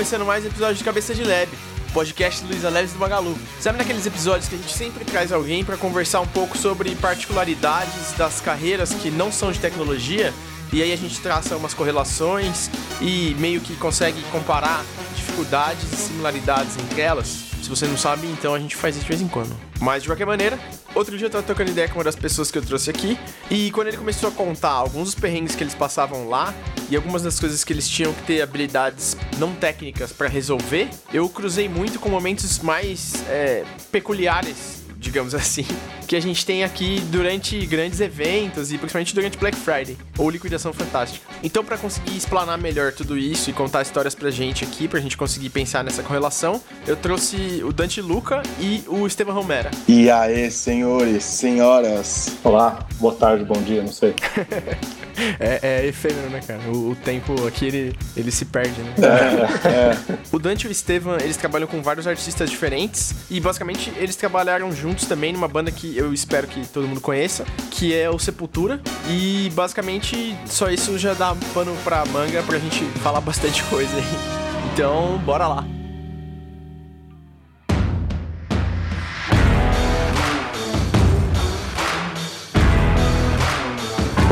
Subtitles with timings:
[0.00, 1.46] começando mais um episódio de Cabeça de Lab,
[1.92, 3.36] podcast do Luiza Leves do Magalu.
[3.60, 8.12] Sabe naqueles episódios que a gente sempre traz alguém para conversar um pouco sobre particularidades
[8.16, 10.32] das carreiras que não são de tecnologia?
[10.72, 14.82] E aí a gente traça umas correlações e meio que consegue comparar
[15.14, 17.49] dificuldades e similaridades entre elas.
[17.62, 19.54] Se você não sabe, então a gente faz isso de vez em quando.
[19.80, 20.58] Mas de qualquer maneira,
[20.94, 23.18] outro dia eu tava trocando ideia com uma das pessoas que eu trouxe aqui,
[23.50, 26.54] e quando ele começou a contar alguns dos perrengues que eles passavam lá
[26.90, 31.28] e algumas das coisas que eles tinham que ter habilidades não técnicas para resolver, eu
[31.28, 35.64] cruzei muito com momentos mais é, peculiares digamos assim,
[36.06, 40.72] que a gente tem aqui durante grandes eventos e principalmente durante Black Friday ou liquidação
[40.72, 41.26] fantástica.
[41.42, 45.16] Então, para conseguir explanar melhor tudo isso e contar histórias pra gente aqui, pra gente
[45.16, 49.70] conseguir pensar nessa correlação, eu trouxe o Dante Luca e o Esteban Romera.
[49.88, 52.36] E aí, senhores, senhoras.
[52.44, 54.14] Olá, boa tarde, bom dia, não sei.
[55.38, 56.60] é, é efêmero, né, cara?
[56.68, 58.94] O, o, tempo aqui, ele, ele se perde, né?
[58.98, 60.18] É, é.
[60.32, 64.72] O Dante e o Esteban, eles trabalham com vários artistas diferentes e, basicamente, eles trabalharam
[64.72, 68.80] juntos também numa banda que eu espero que todo mundo conheça, que é o Sepultura.
[69.08, 74.70] E, basicamente, só isso já dá pano pra manga pra gente falar bastante coisa aí.
[74.72, 75.79] Então, bora lá.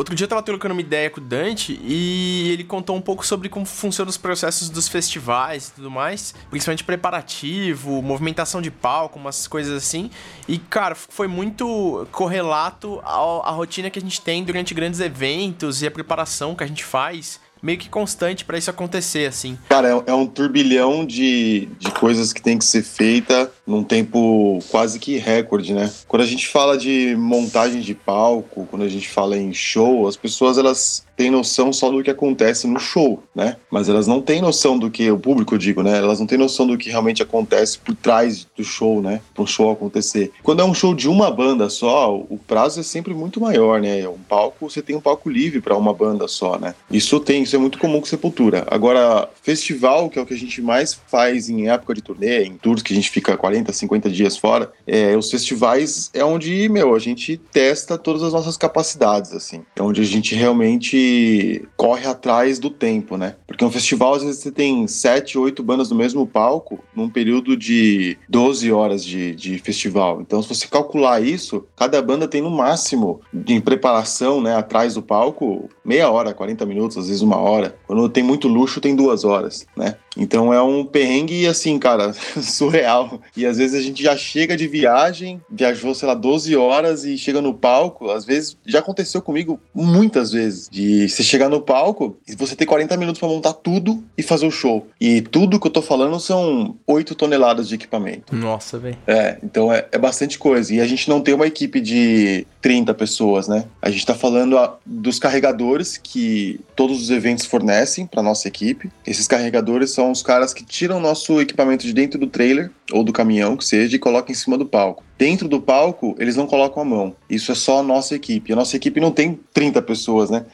[0.08, 3.26] Outro dia eu tava trocando uma ideia com o Dante e ele contou um pouco
[3.26, 9.18] sobre como funcionam os processos dos festivais e tudo mais, principalmente preparativo, movimentação de palco,
[9.18, 10.10] umas coisas assim.
[10.48, 15.86] E, cara, foi muito correlato à rotina que a gente tem durante grandes eventos e
[15.86, 19.58] a preparação que a gente faz meio que constante para isso acontecer, assim.
[19.68, 24.58] Cara, é, é, um turbilhão de, de coisas que tem que ser feita num tempo
[24.70, 25.92] quase que recorde, né?
[26.08, 30.16] Quando a gente fala de montagem de palco, quando a gente fala em show, as
[30.16, 33.56] pessoas elas têm noção só do que acontece no show, né?
[33.68, 35.98] Mas elas não têm noção do que o público digo, né?
[35.98, 39.20] Elas não têm noção do que realmente acontece por trás do show, né?
[39.34, 40.30] Para um show acontecer.
[40.44, 44.08] Quando é um show de uma banda só, o prazo é sempre muito maior, né?
[44.08, 46.72] Um palco, você tem um palco livre para uma banda só, né?
[46.88, 48.64] Isso tem, isso é muito comum com Sepultura.
[48.70, 52.56] Agora, festival, que é o que a gente mais faz em época de turnê, em
[52.56, 56.94] tours que a gente fica 40, 50 dias fora, é, os festivais é onde, meu,
[56.94, 59.62] a gente testa todas as nossas capacidades, assim.
[59.76, 63.36] É onde a gente realmente corre atrás do tempo, né?
[63.46, 67.56] Porque um festival, às vezes, você tem sete, oito bandas no mesmo palco num período
[67.56, 70.20] de 12 horas de, de festival.
[70.20, 75.02] Então, se você calcular isso, cada banda tem no máximo de preparação, né, atrás do
[75.02, 77.76] palco, meia hora, 40 minutos, às vezes uma hora.
[77.86, 79.96] Quando tem muito luxo, tem duas horas, né?
[80.16, 83.20] Então é um perrengue, assim, cara, surreal.
[83.36, 87.16] E às vezes a gente já chega de viagem, viajou, sei lá, 12 horas e
[87.16, 88.10] chega no palco.
[88.10, 92.66] Às vezes, já aconteceu comigo muitas vezes, de você chegar no palco e você ter
[92.66, 94.86] 40 minutos para montar tudo e fazer o show.
[95.00, 98.34] E tudo que eu tô falando são 8 toneladas de equipamento.
[98.34, 98.98] Nossa, velho.
[99.06, 100.74] É, então é, é bastante coisa.
[100.74, 103.64] E a gente não tem uma equipe de 30 pessoas, né?
[103.80, 108.90] A gente tá falando a, dos carregadores que todos os eventos fornecem para nossa equipe.
[109.06, 113.12] Esses carregadores são os caras que tiram nosso equipamento de dentro do trailer ou do
[113.12, 115.04] caminhão, que seja, e colocam em cima do palco.
[115.16, 117.16] Dentro do palco, eles não colocam a mão.
[117.28, 118.52] Isso é só a nossa equipe.
[118.52, 120.44] A nossa equipe não tem 30 pessoas, né?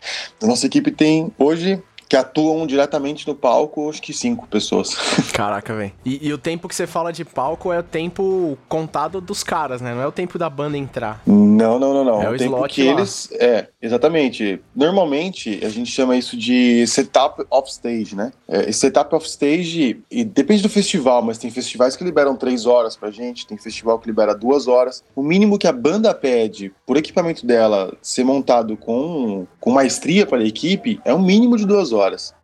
[0.43, 4.94] A nossa equipe tem hoje que atuam diretamente no palco, acho que cinco pessoas.
[5.32, 5.92] Caraca, velho.
[6.04, 9.81] E, e, o tempo que você fala de palco é o tempo contado dos caras,
[9.81, 9.94] né?
[9.94, 11.22] Não é o tempo da banda entrar.
[11.26, 12.22] Não, não, não, não.
[12.22, 12.93] É o, o tempo slot que lá.
[12.93, 13.28] eles.
[13.32, 14.60] É, exatamente.
[14.75, 18.32] Normalmente a gente chama isso de setup off stage, né?
[18.48, 22.97] É, setup off stage, e depende do festival, mas tem festivais que liberam três horas
[22.97, 25.03] pra gente, tem festival que libera duas horas.
[25.14, 30.38] O mínimo que a banda pede por equipamento dela ser montado com, com maestria para
[30.38, 31.94] a equipe é um mínimo de duas horas,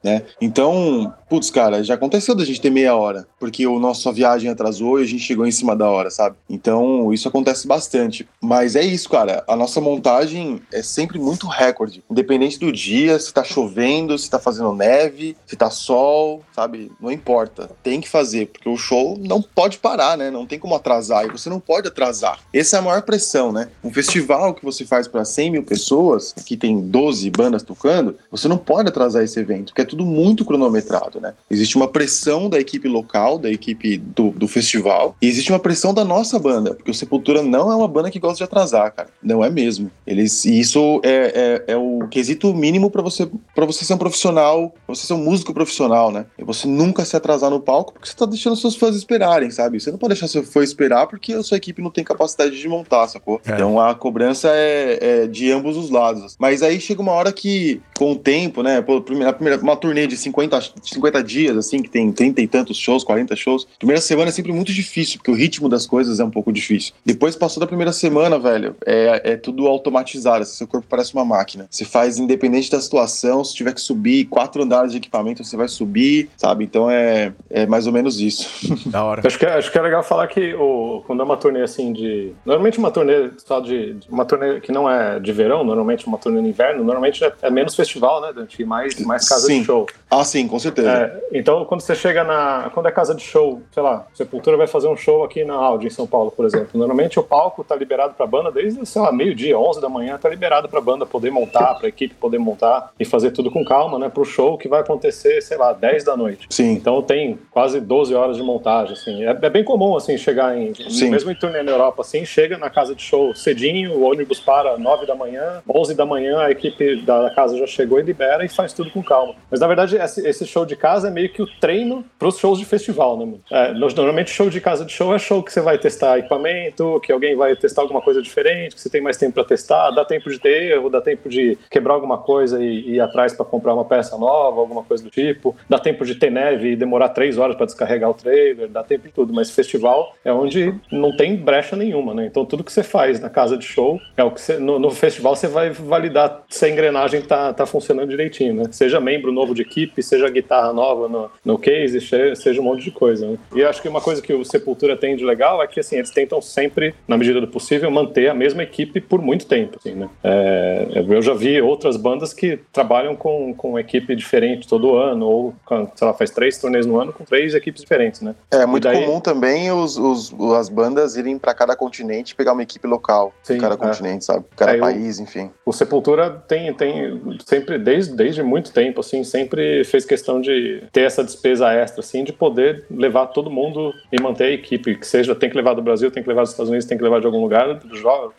[0.02, 0.22] né?
[0.40, 4.98] Então, putz, cara, já aconteceu da gente ter meia hora, porque o nossa viagem atrasou
[4.98, 6.36] e a gente chegou em cima da hora, sabe?
[6.48, 8.28] Então, isso acontece bastante.
[8.40, 13.32] Mas é isso, cara, a nossa montagem é sempre muito recorde, independente do dia, se
[13.32, 16.90] tá chovendo, se tá fazendo neve, se tá sol, sabe?
[17.00, 20.30] Não importa, tem que fazer, porque o show não pode parar, né?
[20.30, 22.40] Não tem como atrasar, e você não pode atrasar.
[22.52, 23.68] Essa é a maior pressão, né?
[23.84, 28.48] Um festival que você faz para 100 mil pessoas, que tem 12 bandas tocando, você
[28.48, 31.34] não pode atrasar esse evento, porque é tudo muito cronometrado, né?
[31.50, 35.92] Existe uma pressão da equipe local, da equipe do, do festival, e existe uma pressão
[35.92, 39.08] da nossa banda, porque o Sepultura não é uma banda que gosta de atrasar, cara.
[39.22, 39.90] Não é mesmo.
[40.06, 43.98] Eles, e isso é, é, é o quesito mínimo para você, pra você ser um
[43.98, 46.26] profissional, pra você ser um músico profissional, né?
[46.38, 49.80] É você nunca se atrasar no palco, porque você tá deixando seus fãs esperarem, sabe?
[49.80, 52.68] Você não pode deixar seu fã esperar porque a sua equipe não tem capacidade de
[52.68, 53.40] montar, sacou?
[53.46, 53.52] É.
[53.52, 56.36] Então a cobrança é, é de ambos os lados.
[56.38, 58.80] Mas aí chega uma hora que, com o tempo, né?
[58.80, 59.00] Pô,
[59.30, 63.04] na primeira, uma turnê de 50, 50 dias, assim, que tem 30 e tantos shows,
[63.04, 66.30] 40 shows, primeira semana é sempre muito difícil, porque o ritmo das coisas é um
[66.30, 66.92] pouco difícil.
[67.04, 71.66] Depois passou da primeira semana, velho, é, é tudo automatizado, seu corpo parece uma máquina.
[71.70, 75.68] Você faz independente da situação, se tiver que subir quatro andares de equipamento, você vai
[75.68, 76.64] subir, sabe?
[76.64, 78.48] Então é, é mais ou menos isso.
[78.86, 79.22] Da hora.
[79.30, 81.92] Acho que, é, acho que é legal falar que o, quando é uma turnê assim
[81.92, 82.32] de.
[82.44, 83.96] Normalmente uma turnê só de.
[84.08, 87.50] Uma turnê que não é de verão, normalmente uma turnê no inverno, normalmente é, é
[87.50, 88.64] menos festival, né, Dante?
[88.64, 89.60] Mais, mais casa sim.
[89.60, 89.86] de show.
[90.10, 90.90] Ah, sim, com certeza.
[90.90, 92.70] É, então, quando você chega na.
[92.74, 95.86] Quando é casa de show, sei lá, Sepultura vai fazer um show aqui na Audi,
[95.86, 96.70] em São Paulo, por exemplo.
[96.74, 100.28] Normalmente o palco tá liberado pra banda desde, sei lá, meio-dia, 11 da manhã, tá
[100.28, 104.08] liberado pra banda poder montar, pra equipe poder montar e fazer tudo com calma, né?
[104.08, 106.48] Pro show que vai acontecer, sei lá, 10 da noite.
[106.50, 106.72] Sim.
[106.72, 109.24] Então tem quase 12 horas de montagem, assim.
[109.24, 110.74] É, é bem comum, assim, chegar em...
[110.74, 111.10] Sim.
[111.10, 114.76] Mesmo em turnê na Europa, assim, chega na casa de show cedinho, o ônibus para
[114.76, 118.48] 9 da manhã, 11 da manhã a equipe da casa já chegou e libera e
[118.48, 119.34] faz tudo com calma.
[119.50, 122.64] Mas, na verdade, esse, show de casa é meio que o treino pros shows de
[122.64, 123.40] festival, né, mano?
[123.50, 127.00] É, no- normalmente, show de casa de show é show que você vai testar equipamento,
[127.02, 130.04] que alguém vai testar alguma coisa diferente, que você tem mais tempo pra testar, dá
[130.04, 133.44] tempo de ter erro, dá tempo de quebrar alguma coisa e, e ir atrás pra
[133.44, 137.08] comprar uma peça nova, alguma coisa do tipo, dá tempo de ter neve e demorar
[137.08, 141.16] três horas pra descarregar o trailer, dá tempo de tudo, mas festival é onde não
[141.16, 142.26] tem brecha nenhuma, né?
[142.26, 144.90] Então tudo que você faz na casa de show é o que você, no, no
[144.90, 148.64] festival você vai validar se a engrenagem tá, tá funcionando direitinho, né?
[148.70, 152.90] Seja membro novo de equipe, seja guitarra nova no, no case, seja um monte de
[152.90, 153.38] coisa, né?
[153.54, 156.10] E acho que uma coisa que o Sepultura tem de legal é que, assim, eles
[156.10, 160.08] tentam sempre, na medida do possível, manter a mesma equipe por muito tempo, assim, né?
[160.22, 165.54] É, eu já vi outras bandas que trabalham com, com equipe diferente todo ano, ou,
[165.94, 168.34] sei lá, faz três turnês no ano com três equipes diferentes, né?
[168.50, 172.52] É muito daí- comum também os, os- as bandas irem pra cada continente e pegar
[172.52, 173.76] uma equipe local Sim, cada é.
[173.76, 174.44] continente, sabe?
[174.56, 175.50] Cada É, país, enfim.
[175.64, 181.02] O Sepultura tem, tem sempre, desde, desde muito tempo, assim, sempre fez questão de ter
[181.02, 185.34] essa despesa extra, assim, de poder levar todo mundo e manter a equipe, que seja,
[185.36, 187.26] tem que levar do Brasil, tem que levar dos Estados Unidos, tem que levar de
[187.26, 187.78] algum lugar,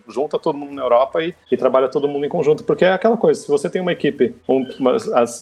[0.09, 3.15] junta todo mundo na Europa e, e trabalha todo mundo em conjunto, porque é aquela
[3.15, 4.95] coisa, se você tem uma equipe, um- uma,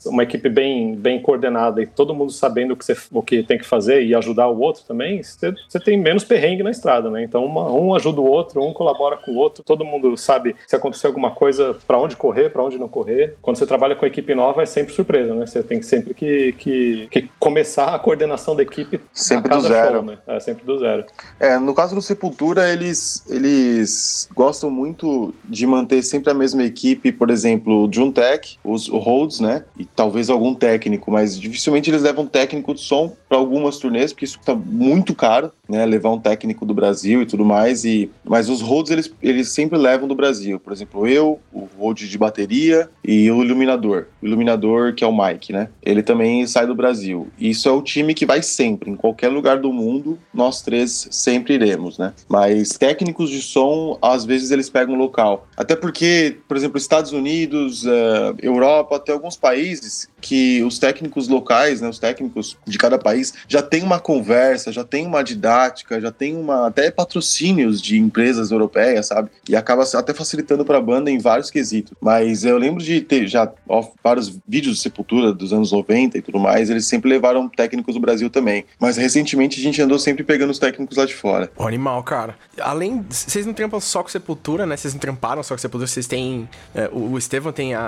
[0.07, 3.57] uma equipe bem, bem coordenada e todo mundo sabendo o que, você, o que tem
[3.57, 7.23] que fazer e ajudar o outro também, você, você tem menos perrengue na estrada, né?
[7.23, 10.75] Então uma- um ajuda o outro, um colabora com o outro, todo mundo sabe se
[10.75, 13.35] acontecer alguma coisa, para onde correr, para onde não correr.
[13.41, 15.45] Quando você trabalha com equipe nova, é sempre surpresa, né?
[15.45, 19.95] Você tem sempre que, que, que começar a coordenação da equipe Sempre do zero.
[19.95, 20.17] show, né?
[20.27, 21.05] É sempre do zero.
[21.39, 27.11] É, no caso do Sepultura, eles, eles gostam muito de manter sempre a mesma equipe,
[27.11, 29.63] por exemplo, o John Tech, os o Rhodes, né?
[29.77, 34.25] E talvez algum técnico, mas dificilmente eles levam técnico de som para algumas turnês, porque
[34.25, 35.85] isso tá muito caro, né?
[35.85, 37.85] Levar um técnico do Brasil e tudo mais.
[37.85, 40.59] E, mas os Rhodes eles, eles sempre levam do Brasil.
[40.59, 44.07] Por exemplo, eu, o Rhodes de bateria e o iluminador.
[44.21, 45.69] O iluminador, que é o Mike, né?
[45.81, 47.27] Ele também sai do Brasil.
[47.39, 51.55] Isso é o time que vai sempre, em qualquer lugar do mundo, nós três sempre
[51.55, 52.13] iremos, né?
[52.27, 55.47] Mas técnicos de som, às vezes eles pegam local.
[55.55, 61.81] Até porque, por exemplo, Estados Unidos, eh, Europa, até alguns países que os técnicos locais,
[61.81, 66.11] né, os técnicos de cada país, já tem uma conversa, já tem uma didática, já
[66.11, 69.29] tem uma até patrocínios de empresas europeias, sabe?
[69.47, 71.93] E acaba até facilitando para a banda em vários quesitos.
[72.01, 76.21] Mas eu lembro de ter já ó, vários vídeos de Sepultura dos anos 90 e
[76.21, 78.65] tudo mais, eles sempre levaram técnicos do Brasil também.
[78.79, 81.47] Mas recentemente a gente andou sempre pegando os técnicos lá de fora.
[81.55, 82.35] Pô, animal, cara.
[82.59, 83.05] Além.
[83.09, 84.75] Vocês não trampam só com Sepultura, né?
[84.77, 85.87] Vocês não tramparam só com Sepultura.
[85.87, 86.47] Vocês têm.
[86.75, 87.81] é, o o Estevão tem a,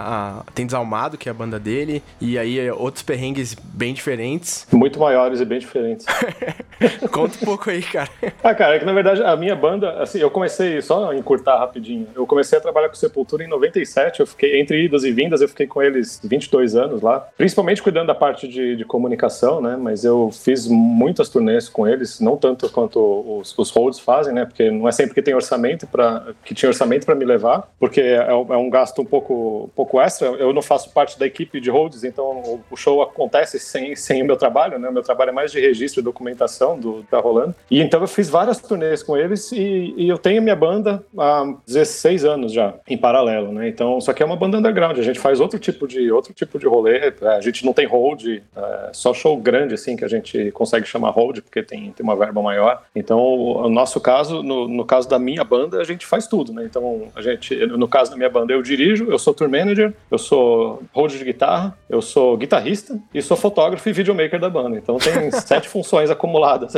[0.46, 2.02] a- Tem Desalmado, que é a banda dele.
[2.20, 4.66] E aí é, outros perrengues bem diferentes.
[4.72, 6.06] Muito maiores e bem diferentes.
[7.12, 8.10] Conta um pouco aí, cara.
[8.44, 11.60] Ah, cara, é que na verdade a minha banda, assim, eu comecei, só a encurtar
[11.60, 15.42] rapidinho, eu comecei a trabalhar com Sepultura em 97, eu fiquei, entre idas e vindas,
[15.42, 19.78] eu fiquei com eles 22 anos lá, principalmente cuidando da parte de, de comunicação, né,
[19.80, 23.00] mas eu fiz muitas turnês com eles, não tanto quanto
[23.40, 26.70] os, os holds fazem, né, porque não é sempre que tem orçamento para que tinha
[26.70, 30.28] orçamento para me levar, porque é, um- é um gasto um pouco, um pouco extra,
[30.28, 34.22] eu não faço parte da equipe de holds, então o, o show acontece sem, sem
[34.22, 37.20] o meu trabalho, né, o meu trabalho é mais de registro e documentação do tá
[37.20, 41.04] rolando, e então eu fiz várias turnês com eles e, e eu tenho minha banda
[41.18, 43.68] há 16 anos já, em paralelo, né?
[43.68, 46.58] Então, só que é uma banda underground, a gente faz outro tipo de outro tipo
[46.62, 50.08] de rolê, é, a gente não tem hold, é, só show grande assim que a
[50.08, 52.84] gente consegue chamar hold porque tem, tem uma verba maior.
[52.96, 56.54] Então, o, o nosso caso, no, no caso da minha banda, a gente faz tudo,
[56.54, 56.64] né?
[56.64, 60.18] Então, a gente, no caso da minha banda, eu dirijo, eu sou tour manager, eu
[60.18, 64.78] sou hold de guitarra, eu sou guitarrista e sou fotógrafo e videomaker da banda.
[64.78, 66.74] Então, tem sete funções acumuladas.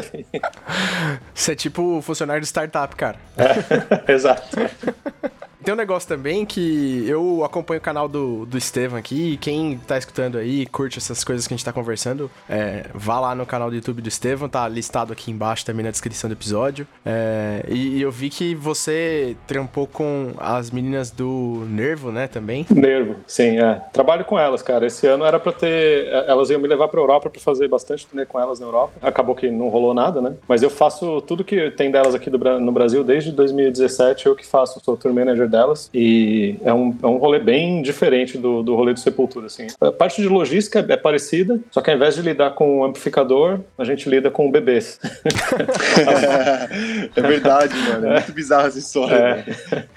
[1.33, 3.17] Você é tipo funcionário de startup, cara.
[4.07, 4.57] Exato.
[5.63, 9.38] Tem um negócio também que eu acompanho o canal do, do Estevam aqui.
[9.38, 13.34] Quem tá escutando aí, curte essas coisas que a gente tá conversando, é, vá lá
[13.34, 16.86] no canal do YouTube do Estevam, tá listado aqui embaixo também na descrição do episódio.
[17.05, 22.65] É, e, e, eu vi que você trampou com as meninas do Nervo, né, também?
[22.70, 23.82] Nervo, sim, é.
[23.93, 24.86] Trabalho com elas, cara.
[24.86, 26.08] Esse ano era pra ter.
[26.08, 28.93] É, elas iam me levar pra Europa pra fazer bastante turnê com elas na Europa.
[29.01, 30.34] Acabou que não rolou nada, né?
[30.46, 34.46] Mas eu faço tudo que tem delas aqui do, no Brasil desde 2017, eu que
[34.46, 35.89] faço, sou tour manager delas.
[35.93, 39.67] E é um, é um rolê bem diferente do, do rolê do Sepultura, assim.
[39.79, 43.60] A parte de logística é parecida, só que ao invés de lidar com o amplificador,
[43.77, 45.00] a gente lida com bebês.
[47.15, 48.07] é verdade, mano.
[48.07, 49.45] É muito bizarro essa história.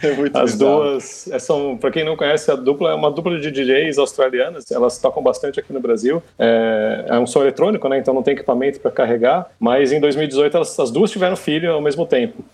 [0.03, 0.09] É.
[0.09, 0.83] é muito As bizarro.
[0.83, 4.71] duas é, são, pra quem não conhece, a dupla é uma dupla de DJs australianas.
[4.71, 6.23] Elas tocam bastante aqui no Brasil.
[6.39, 7.99] É, é um som eletrônico, né?
[7.99, 9.47] Então não tem equipamento para carregar.
[9.59, 12.45] Mas em 2018 elas, as duas tiveram filho ao mesmo tempo,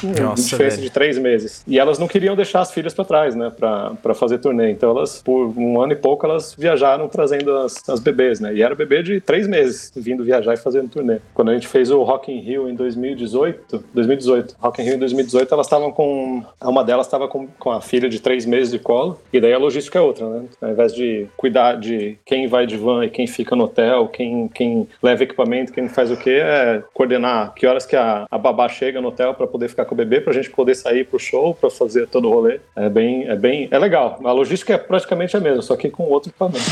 [0.00, 1.64] com diferença de três meses.
[1.66, 3.50] E elas não queriam deixar as filhas para trás, né?
[3.50, 4.70] Para fazer turnê.
[4.70, 8.54] Então elas, por um ano e pouco, elas viajaram trazendo as, as bebês, né?
[8.54, 11.18] E era bebê de três meses vindo viajar e fazendo turnê.
[11.34, 14.98] Quando a gente fez o Rock in Rio em 2018, 2018, Rock in Rio em
[14.98, 18.78] 2018, elas estavam com, uma delas estava com, com a filha de três meses de
[18.78, 19.18] colo.
[19.32, 20.44] E daí a logística é outra, né?
[20.60, 24.48] Ao invés de cuidar de quem vai de van e quem fica no hotel, quem,
[24.48, 28.68] quem leva equipamento, quem faz o quê, é coordenar que horas que a, a babá
[28.68, 31.18] chega no hotel para poder ficar com o bebê, para a gente poder sair pro
[31.18, 32.60] show, para fazer todo o rolê.
[32.74, 34.20] É bem, é bem, é legal.
[34.24, 36.64] A logística é praticamente a mesma, só que com outro equipamento.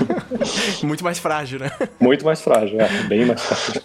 [0.84, 1.70] Muito mais frágil, né?
[2.00, 3.82] Muito mais frágil, é, bem mais frágil.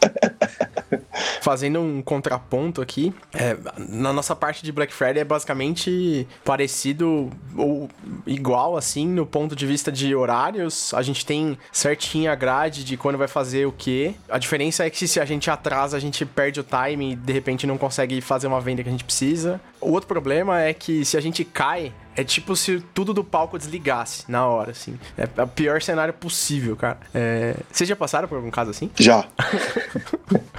[1.41, 7.89] Fazendo um contraponto aqui, é, na nossa parte de Black Friday é basicamente parecido ou
[8.25, 10.93] igual, assim, no ponto de vista de horários.
[10.93, 14.15] A gente tem certinho a grade de quando vai fazer o que.
[14.29, 17.34] A diferença é que se a gente atrasa, a gente perde o time e de
[17.34, 19.60] repente não consegue fazer uma venda que a gente precisa.
[19.81, 23.57] O outro problema é que se a gente cai, é tipo se tudo do palco
[23.57, 24.99] desligasse na hora, assim.
[25.17, 26.99] É o pior cenário possível, cara.
[27.13, 27.55] É...
[27.71, 28.89] Vocês já passaram por algum caso assim?
[28.97, 29.25] Já.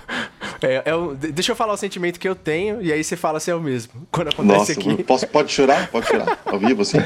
[0.63, 0.93] É, é
[1.33, 3.61] deixa eu falar o sentimento que eu tenho e aí você fala se é o
[3.61, 3.93] mesmo.
[4.11, 5.03] Quando acontece Nossa, aqui.
[5.03, 5.89] Posso, pode chorar?
[5.91, 6.39] Pode chorar.
[6.45, 6.99] Ao vivo, assim.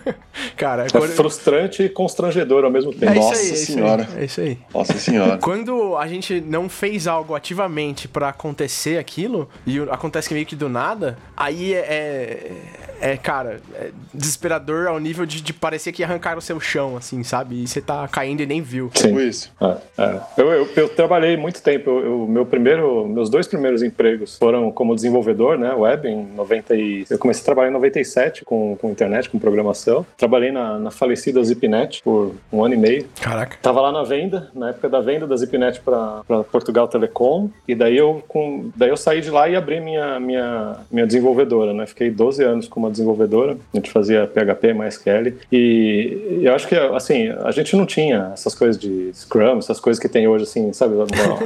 [0.56, 1.10] Cara, é quando...
[1.10, 3.12] frustrante e constrangedor ao mesmo tempo.
[3.12, 4.08] É Nossa aí, senhora.
[4.16, 4.58] É isso aí.
[4.72, 5.38] Nossa senhora.
[5.38, 10.68] Quando a gente não fez algo ativamente para acontecer aquilo e acontece meio que do
[10.68, 11.78] nada, aí é,
[13.00, 16.96] é, é cara, é desesperador ao nível de, de, parecer que arrancaram o seu chão,
[16.96, 17.62] assim, sabe?
[17.62, 18.90] E você tá caindo e nem viu.
[18.94, 19.08] Sim.
[19.08, 19.52] Tipo isso.
[19.60, 20.20] É, é.
[20.36, 21.90] Eu, eu, eu, trabalhei muito tempo.
[21.90, 25.72] Eu, meu primeiro, meus dois primeiros empregos foram como desenvolvedor, né?
[25.72, 27.04] Web, em 90 e...
[27.08, 30.06] Eu comecei a trabalhar em 97 com, com internet, com programação.
[30.16, 33.06] Trabalhei na, na falecida Zipnet por um ano e meio.
[33.20, 33.56] Caraca.
[33.60, 37.50] Tava lá na venda, na época da venda da Zipnet para Portugal Telecom.
[37.66, 41.72] E daí eu, com, daí eu saí de lá e abri minha, minha, minha desenvolvedora,
[41.72, 41.86] né?
[41.86, 43.56] Fiquei 12 anos como desenvolvedora.
[43.74, 45.34] A gente fazia PHP, MySQL.
[45.50, 50.00] E eu acho que, assim, a gente não tinha essas coisas de Scrum, essas coisas
[50.00, 50.94] que tem hoje, assim, sabe?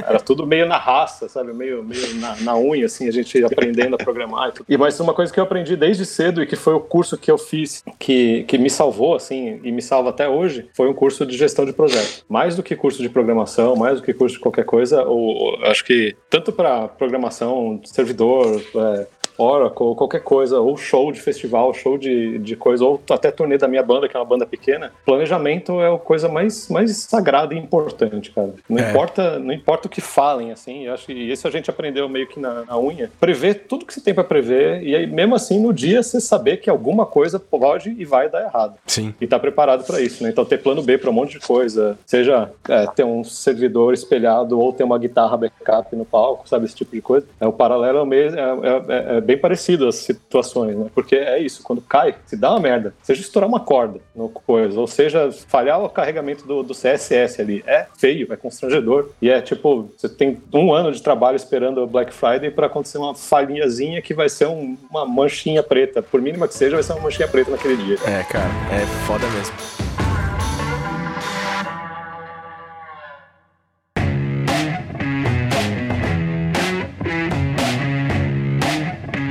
[0.07, 1.53] Era tudo meio na raça, sabe?
[1.53, 4.73] Meio, meio na, na unha, assim, a gente aprendendo a programar e.
[4.73, 7.31] E, mas uma coisa que eu aprendi desde cedo e que foi o curso que
[7.31, 11.25] eu fiz que, que me salvou, assim, e me salva até hoje, foi um curso
[11.25, 12.23] de gestão de projetos.
[12.29, 15.83] Mais do que curso de programação, mais do que curso de qualquer coisa, ou, acho
[15.83, 19.07] que tanto para programação, servidor, é,
[19.39, 23.67] Oracle, qualquer coisa, ou show de festival, show de, de coisa, ou até turnê da
[23.67, 27.57] minha banda, que é uma banda pequena, planejamento é a coisa mais, mais sagrada e
[27.57, 28.53] importante, cara.
[28.67, 28.89] Não, é.
[28.89, 32.27] importa, não importa o que falem, assim, eu acho que isso a gente aprendeu meio
[32.27, 33.11] que na, na unha.
[33.19, 36.57] Prever tudo que você tem para prever, e aí mesmo assim no dia você saber
[36.57, 38.75] que alguma coisa pode e vai dar errado.
[38.85, 39.13] Sim.
[39.19, 40.29] E tá preparado para isso, né?
[40.29, 44.59] Então ter plano B para um monte de coisa, seja é, ter um servidor espelhado
[44.59, 46.65] ou ter uma guitarra backup no palco, sabe?
[46.65, 47.25] Esse tipo de coisa.
[47.39, 50.87] É, o paralelo é, mesmo, é, é, é bem parecido as situações, né?
[50.95, 54.79] Porque é isso, quando cai, se dá uma merda, seja estourar uma corda no coisa,
[54.79, 59.11] ou seja, falhar o carregamento do, do CSS ali, é feio, é constrangedor.
[59.21, 62.97] E é tipo, você tem um ano de trabalho esperando o Black Friday para acontecer
[62.97, 66.01] uma falhinhazinha que vai ser um, uma manchinha preta.
[66.01, 67.97] Por mínima que seja, vai ser uma manchinha preta naquele dia.
[68.07, 69.88] É, cara, é foda mesmo.